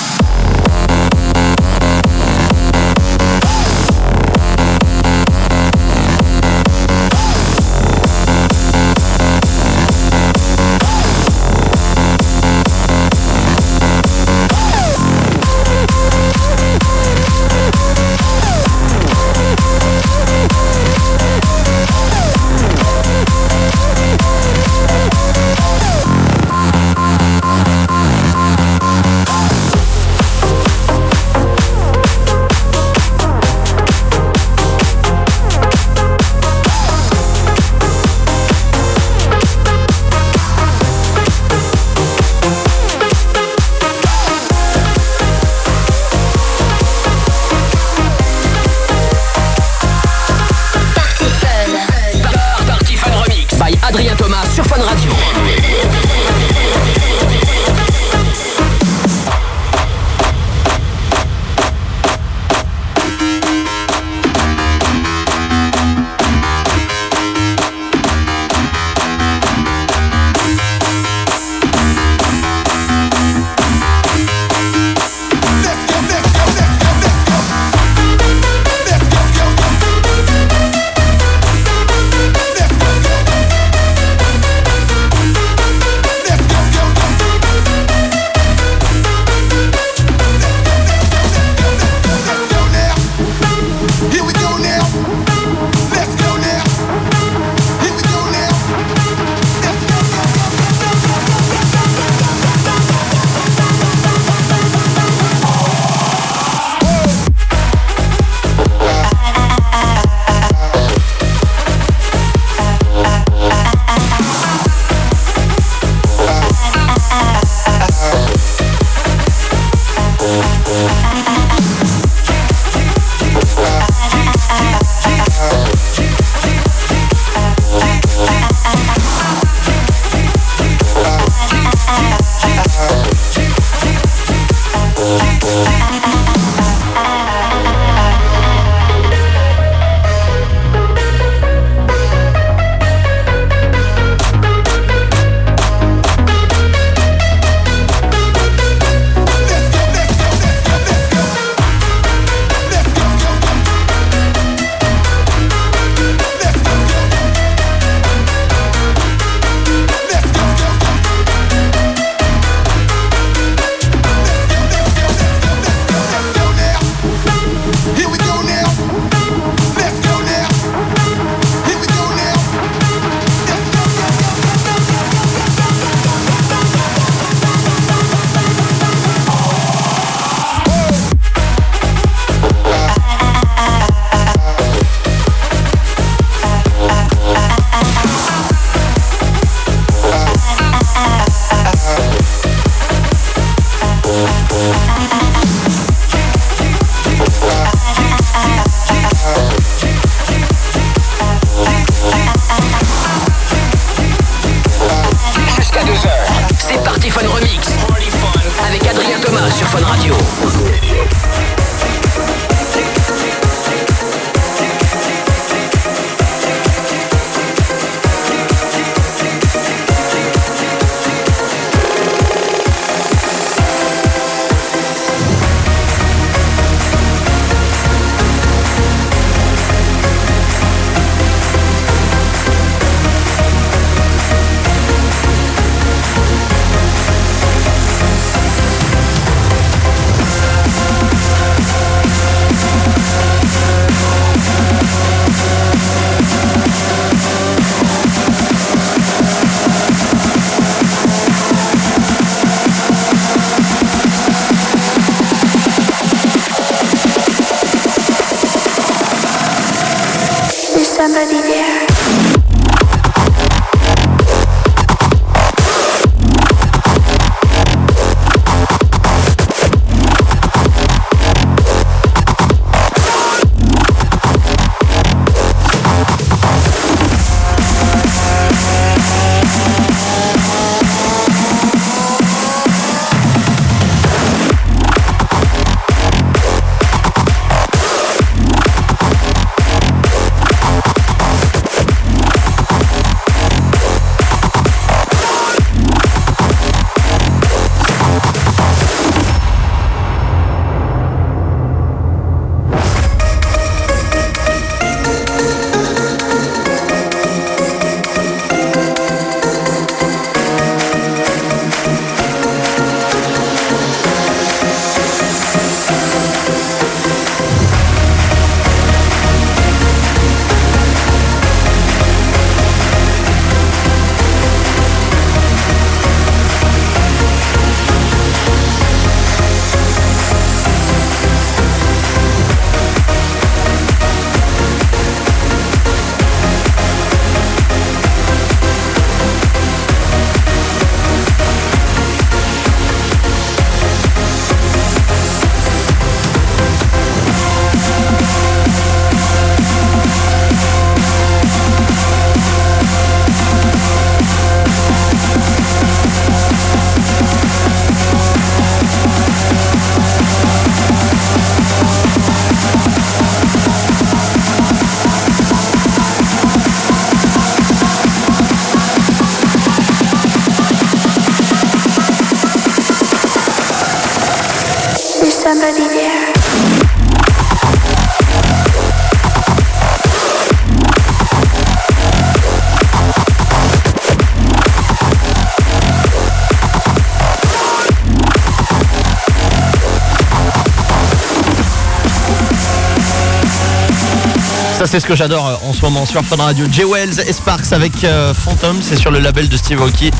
[394.90, 396.66] C'est ce que j'adore euh, en ce moment sur Fun Radio.
[396.68, 400.10] J Wells et Sparks avec euh, Phantom, c'est sur le label de Steve Aoki.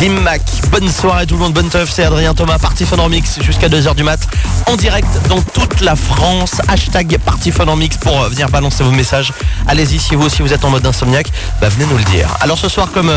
[0.00, 0.42] Dim Mac,
[0.72, 3.68] bonne soirée tout le monde, bonne teuf, c'est Adrien Thomas, Party Fun en Mix jusqu'à
[3.68, 4.18] 2h du mat,
[4.66, 6.60] en direct dans toute la France.
[6.66, 9.32] Hashtag Party Fun en Mix pour euh, venir balancer vos messages.
[9.68, 11.30] Allez-y si vous aussi vous êtes en mode insomniaque,
[11.60, 12.28] bah venez nous le dire.
[12.40, 13.12] Alors ce soir comme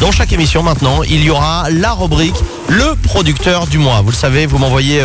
[0.00, 2.36] dans chaque émission maintenant, il y aura la rubrique
[2.68, 4.00] le producteur du mois.
[4.02, 5.02] Vous le savez, vous m'envoyez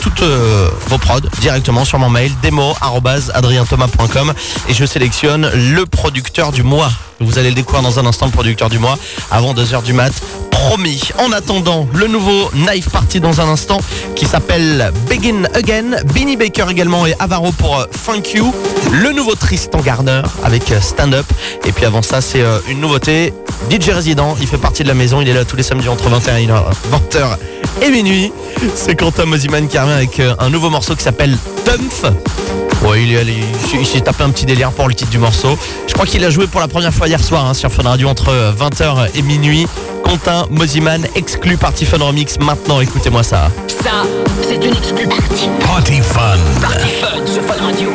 [0.00, 4.32] toutes vos prods directement sur mon mail demo@adrienthomas.com
[4.68, 6.90] et je sélectionne le producteur du mois.
[7.20, 8.98] Vous allez le découvrir dans un instant, le producteur du mois,
[9.30, 10.12] avant 2h du mat.
[10.50, 11.10] Promis.
[11.18, 13.80] En attendant, le nouveau Knife Party dans un instant
[14.14, 16.02] qui s'appelle Begin Again.
[16.14, 18.54] Benny Baker également et Avaro pour euh, Thank You.
[18.92, 21.26] Le nouveau Tristan Garner avec euh, Stand Up.
[21.64, 23.32] Et puis avant ça, c'est euh, une nouveauté.
[23.70, 25.20] DJ Résident, il fait partie de la maison.
[25.20, 27.36] Il est là tous les samedis entre 21 et 20h
[27.82, 28.32] et minuit.
[28.74, 32.59] C'est Quentin Mosiman qui revient avec un nouveau morceau qui s'appelle Tumph.
[32.82, 33.44] Ouais, il, est allé-
[33.78, 35.56] il s'est tapé un petit délire pour le titre du morceau.
[35.86, 38.08] Je crois qu'il a joué pour la première fois hier soir hein, sur Fun Radio
[38.08, 39.66] entre euh, 20h et minuit.
[40.02, 42.38] Quentin Mosiman exclu Party Fun Remix.
[42.40, 43.50] Maintenant, écoutez-moi ça.
[43.68, 44.02] Ça,
[44.42, 45.48] c'est une exclu party.
[45.60, 46.38] Party Fun.
[46.60, 47.90] Party Fun sur Fun Radio.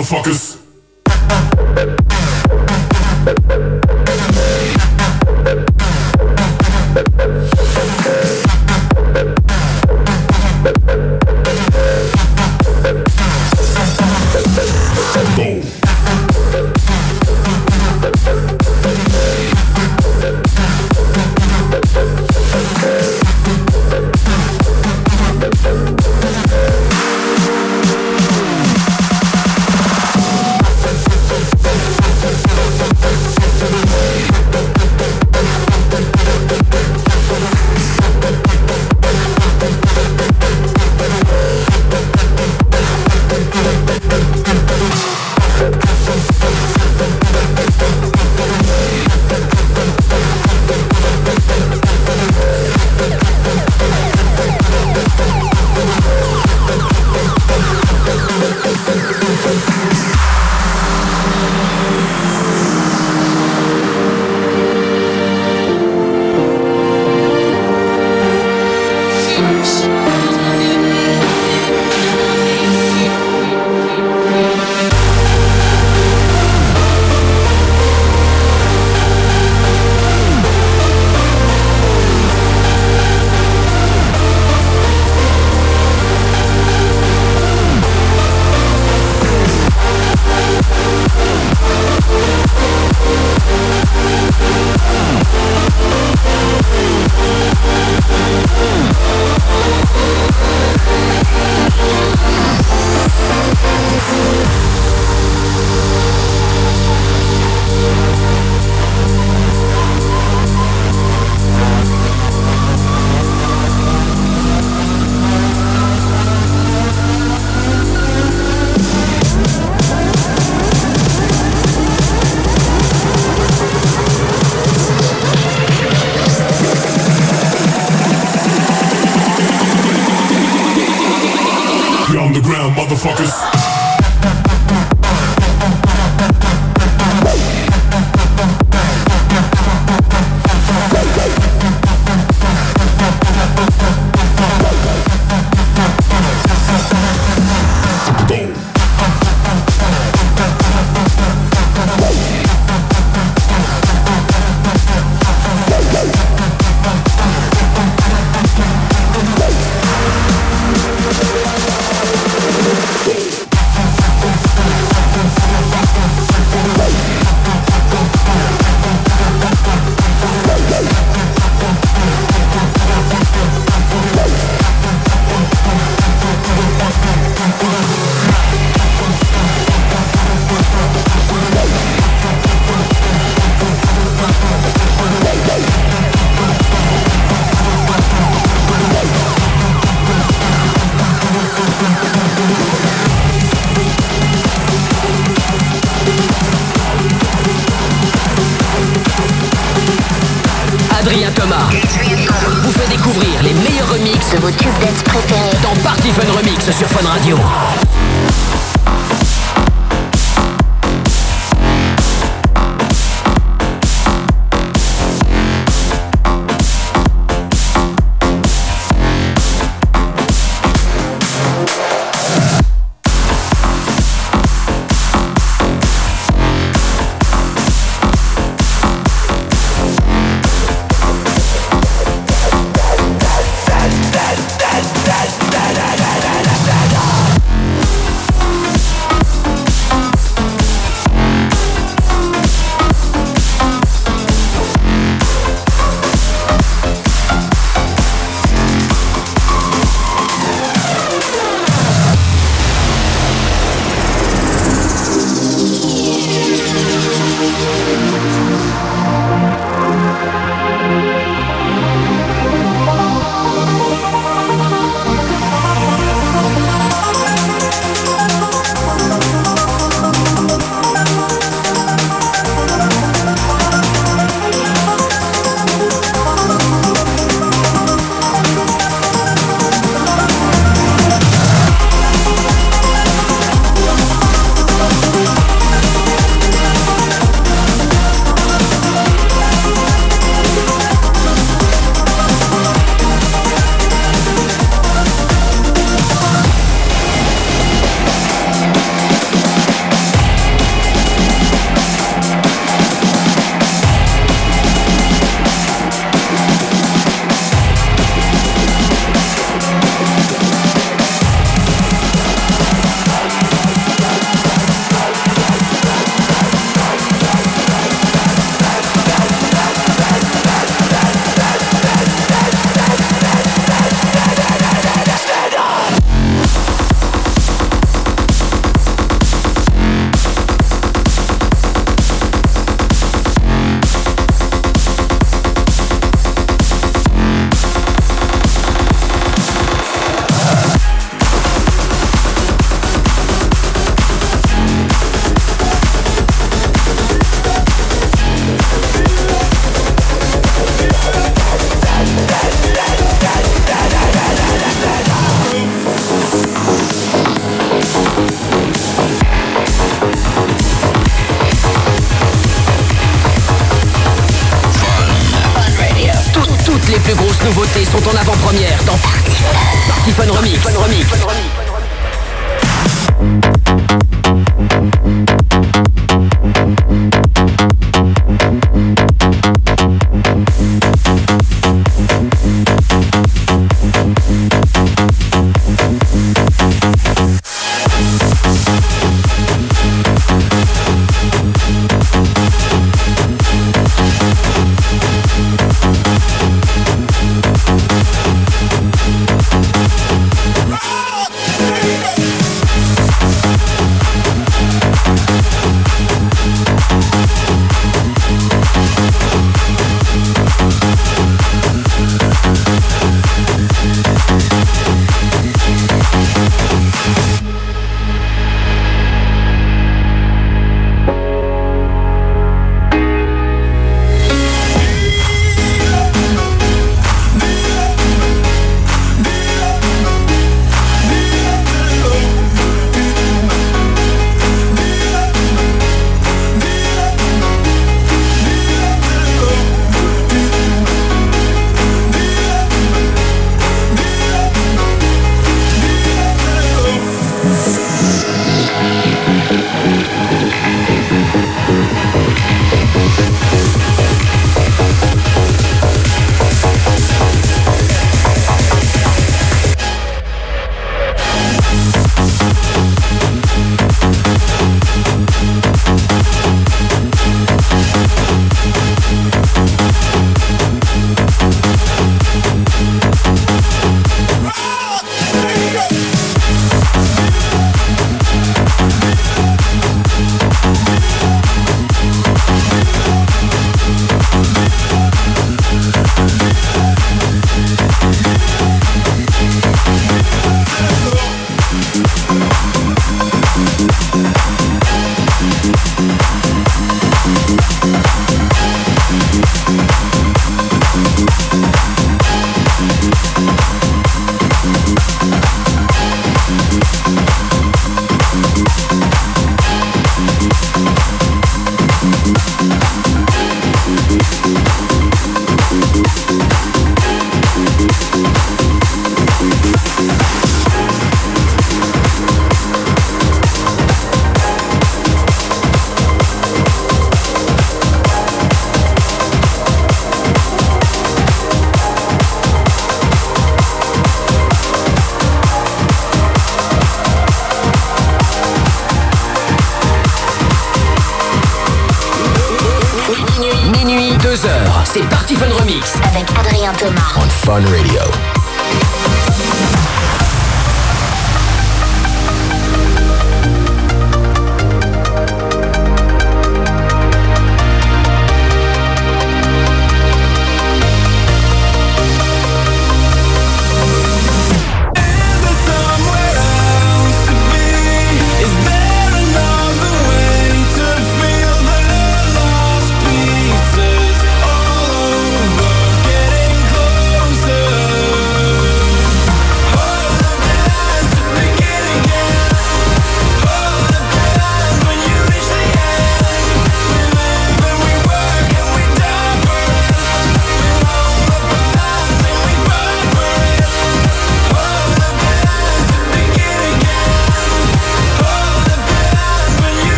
[0.00, 0.59] Motherfuckers.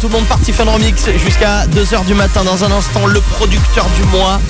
[0.00, 2.42] Tout le monde, parti Fun Remix jusqu'à 2h du matin.
[2.42, 4.40] Dans un instant, le producteur du mois.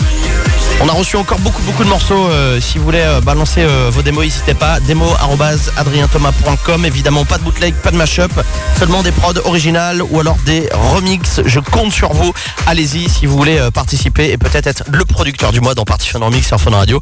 [0.81, 2.29] On a reçu encore beaucoup beaucoup de morceaux.
[2.31, 4.81] euh, si vous voulez euh, balancer euh, vos démos, n'hésitez pas.
[4.81, 6.85] Démo@adrienthomas.com.
[6.85, 8.33] Évidemment, pas de bootleg, pas de mashup,
[8.79, 11.41] seulement des prods originales ou alors des remixes.
[11.45, 12.33] Je compte sur vous.
[12.66, 16.21] Allez-y si vous voulez participer et peut-être être le producteur du mois dans Party Fun
[16.21, 17.01] Remix sur Fun Radio.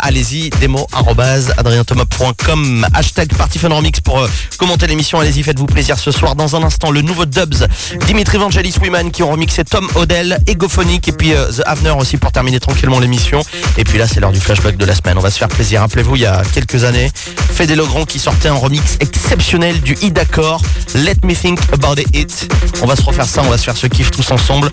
[0.00, 2.86] Allez-y, démo@adrienthomas.com.
[2.94, 4.26] Hashtag Party Fun Remix pour
[4.58, 6.34] Commentez l'émission, allez-y, faites-vous plaisir ce soir.
[6.34, 7.66] Dans un instant, le nouveau Dubs,
[8.06, 12.16] Dimitri Vangelis Wiman qui ont remixé Tom Odell, Egophonic et puis euh, The Avener aussi
[12.16, 13.42] pour terminer tranquillement l'émission.
[13.76, 15.18] Et puis là, c'est l'heure du flashback de la semaine.
[15.18, 15.80] On va se faire plaisir.
[15.80, 17.10] Rappelez-vous, il y a quelques années,
[17.52, 20.62] Fede Logron qui sortait un remix exceptionnel du I d'accord
[20.96, 22.48] Let Me Think About It
[22.82, 24.70] On va se refaire ça, on va se faire ce kiff tous ensemble.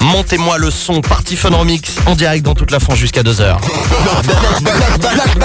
[0.00, 3.58] Montez-moi le son, party fun remix, en direct dans toute la France jusqu'à 2h.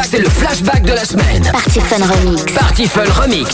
[0.09, 1.43] C'est le flashback de la semaine.
[1.51, 2.53] Party fun remix.
[2.53, 3.49] Party fun remix.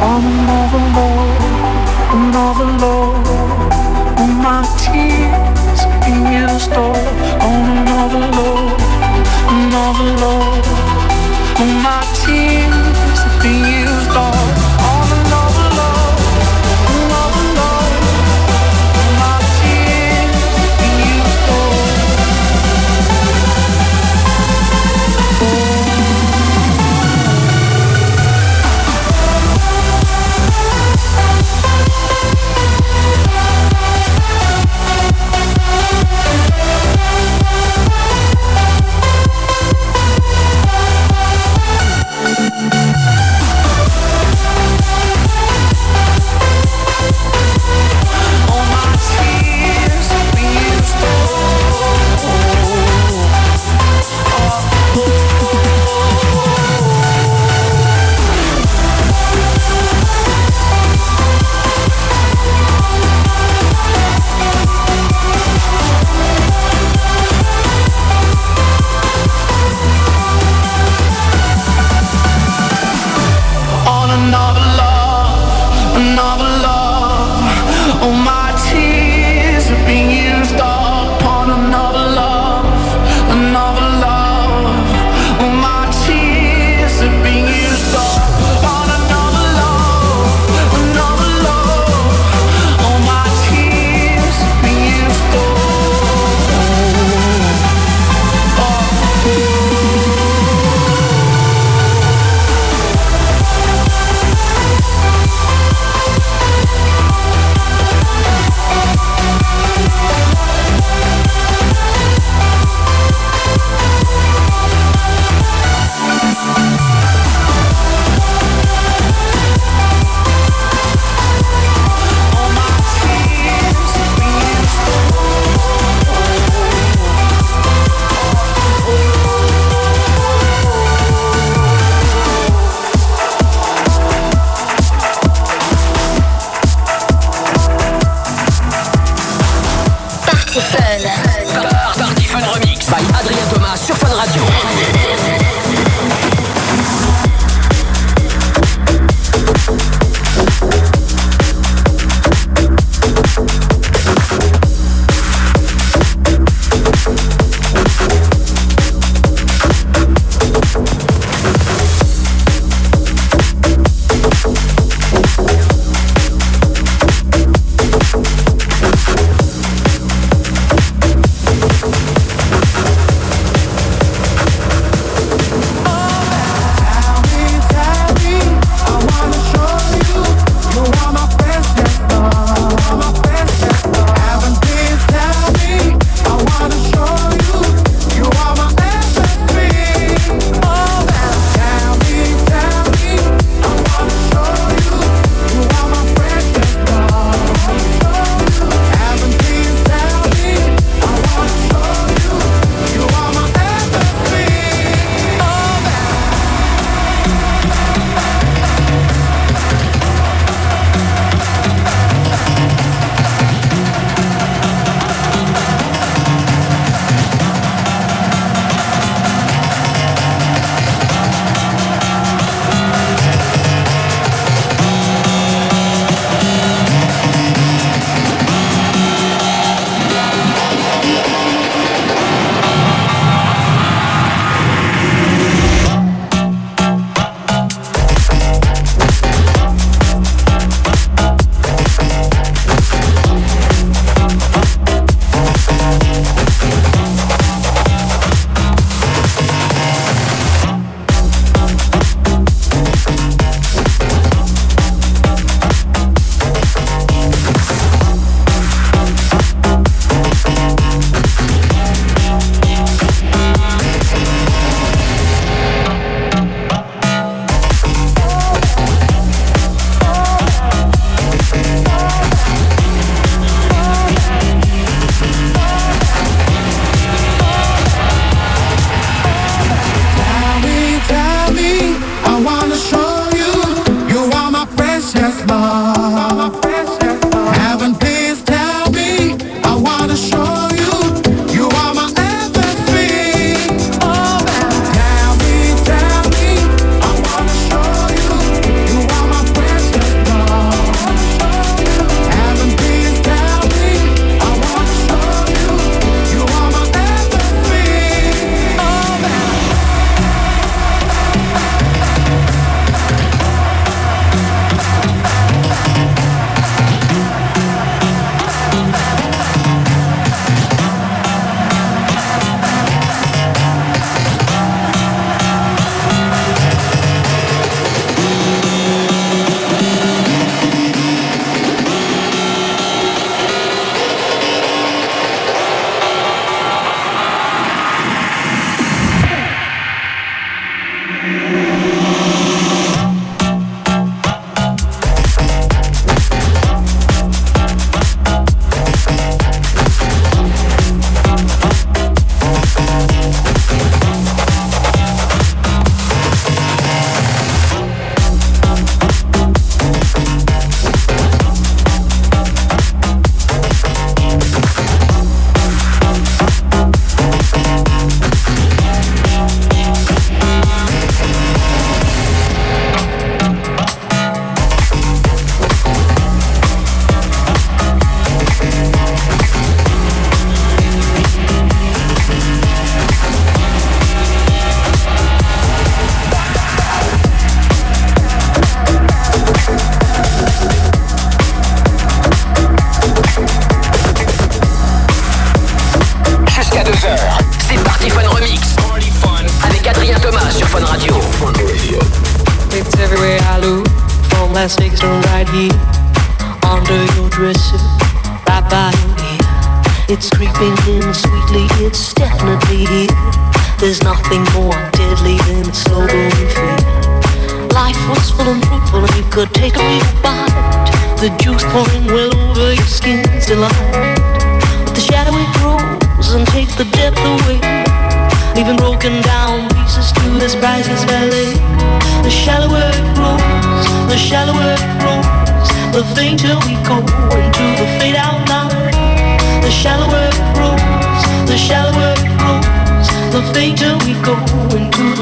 [0.00, 1.40] on another load,
[2.14, 3.26] another load.
[4.18, 6.96] All my tears being stored
[7.42, 8.24] on another
[10.22, 10.68] another.
[11.60, 14.67] All my tears being stored.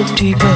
[0.09, 0.56] it's deeper.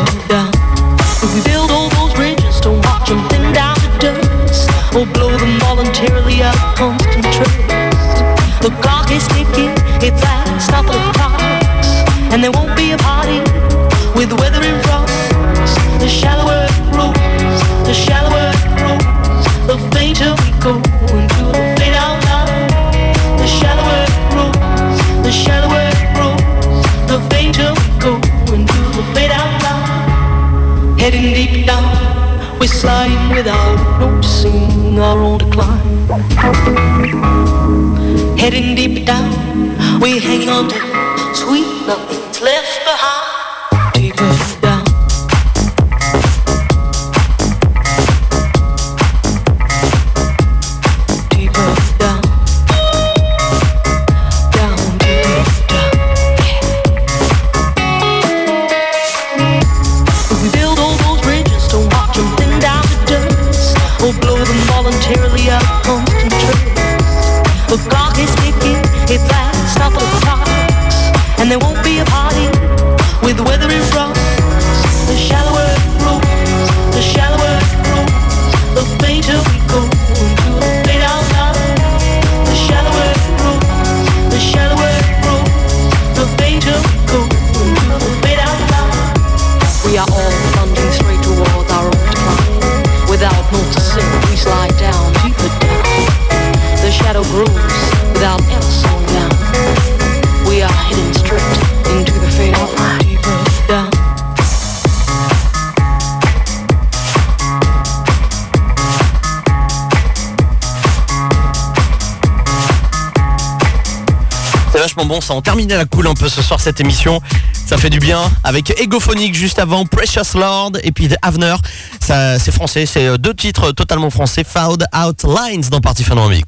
[115.30, 117.20] En terminait la cool un peu ce soir cette émission.
[117.66, 121.56] Ça fait du bien avec Egophonic juste avant, Precious Lord et puis The Avener.
[122.00, 126.16] Ça c'est français, c'est euh, deux titres totalement français, Found Out Lines dans Party Fun
[126.16, 126.44] Remix.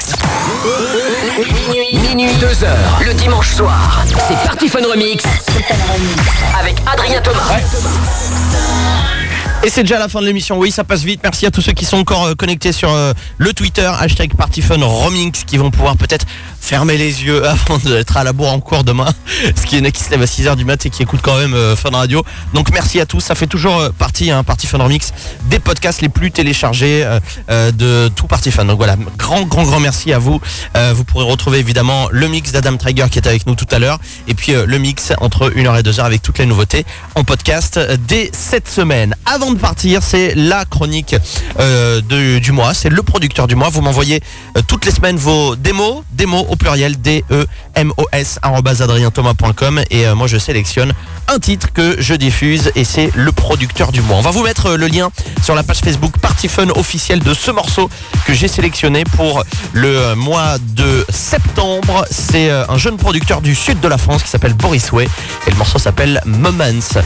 [1.38, 4.04] Minuit, minuit, 2 heures, le dimanche soir.
[4.28, 5.24] C'est Party Fun Remix.
[6.58, 7.58] Avec Adrien Thomas.
[9.64, 11.70] Et c'est déjà la fin de l'émission, oui ça passe vite, merci à tous ceux
[11.70, 16.26] qui sont encore euh, connectés sur euh, le Twitter, hashtag PartyFunRomix, qui vont pouvoir peut-être
[16.62, 19.12] fermer les yeux avant d'être à la bourre en cours demain,
[19.56, 21.54] ce qui est qui se lève à 6h du mat et qui écoute quand même
[21.54, 22.24] euh, Fun Radio.
[22.54, 25.12] Donc merci à tous, ça fait toujours euh, partie, hein, Party Fun Remix,
[25.52, 27.20] des podcasts les plus téléchargés euh,
[27.50, 28.64] euh, de tout Party Fun.
[28.64, 30.40] Donc voilà, grand grand grand merci à vous.
[30.78, 33.78] Euh, vous pourrez retrouver évidemment le mix d'Adam Traeger qui est avec nous tout à
[33.78, 33.98] l'heure,
[34.28, 38.30] et puis le mix entre 1h et 2h avec toutes les nouveautés en podcast dès
[38.32, 39.14] cette semaine.
[39.26, 41.16] Avant de partir, c'est la chronique
[42.08, 43.68] du mois, c'est le producteur du mois.
[43.68, 44.22] Vous m'envoyez
[44.66, 50.94] toutes les semaines vos démos, démos au pluriel, D-E-M-O-S, adrienthomas.com et moi je sélectionne
[51.28, 54.16] un titre que je diffuse et c'est le producteur du mois.
[54.16, 55.10] On va vous mettre le lien
[55.42, 57.90] sur la page Facebook Party Fun officielle de ce morceau
[58.26, 59.42] que j'ai sélectionné pour
[59.72, 62.04] le mois de septembre.
[62.10, 65.08] C'est euh, un jeune producteur du sud de la France qui s'appelle Boris Way
[65.46, 67.00] et le morceau s'appelle Moments.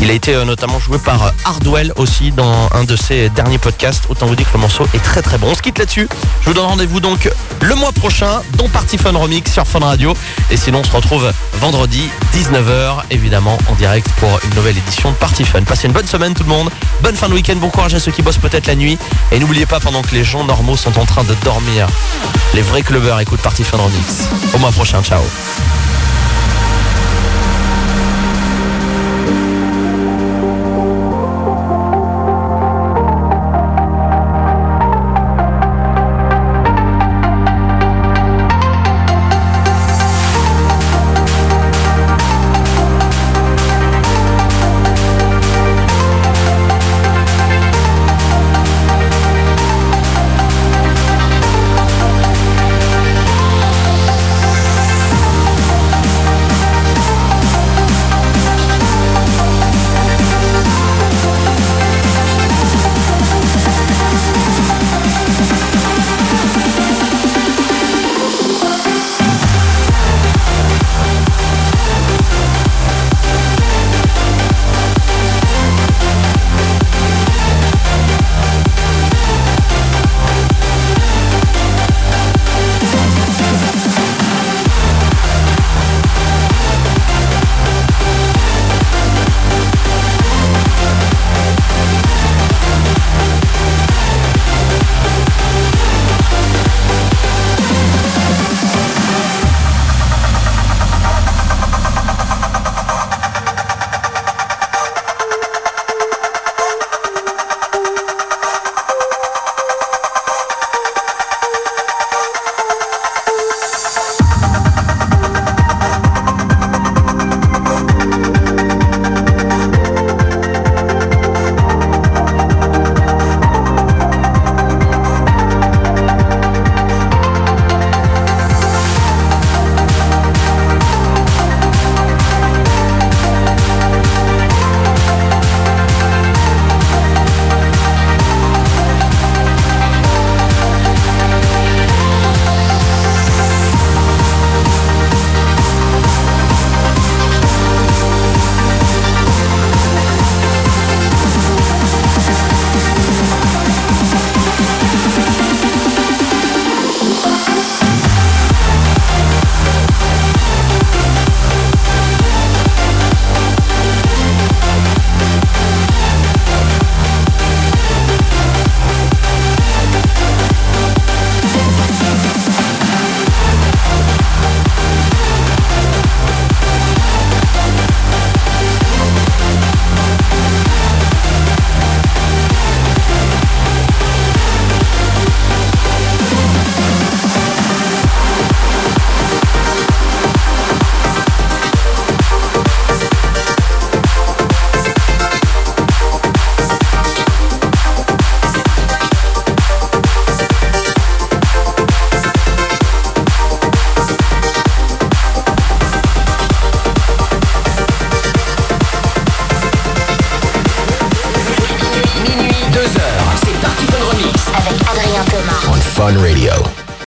[0.00, 3.58] Il a été euh, notamment joué par euh, Hardwell aussi dans un de ses derniers
[3.58, 4.04] podcasts.
[4.08, 5.48] Autant vous dire que le morceau est très très bon.
[5.50, 6.08] On se quitte là-dessus.
[6.40, 7.30] Je vous donne rendez-vous donc
[7.60, 10.14] le mois prochain dans Party Fun Remix sur Fun Radio.
[10.50, 15.16] Et sinon, on se retrouve vendredi 19h évidemment en direct pour une nouvelle édition de
[15.16, 15.62] Party Fun.
[15.62, 16.70] Passez une bonne semaine tout le monde.
[17.02, 17.56] Bonne fin de week-end.
[17.72, 18.98] Courage à ceux qui bossent peut-être la nuit.
[19.32, 21.86] Et n'oubliez pas pendant que les gens normaux sont en train de dormir,
[22.54, 24.28] les vrais clubbers écoutent Party Fun Remix.
[24.54, 25.02] Au mois prochain.
[25.02, 25.22] Ciao.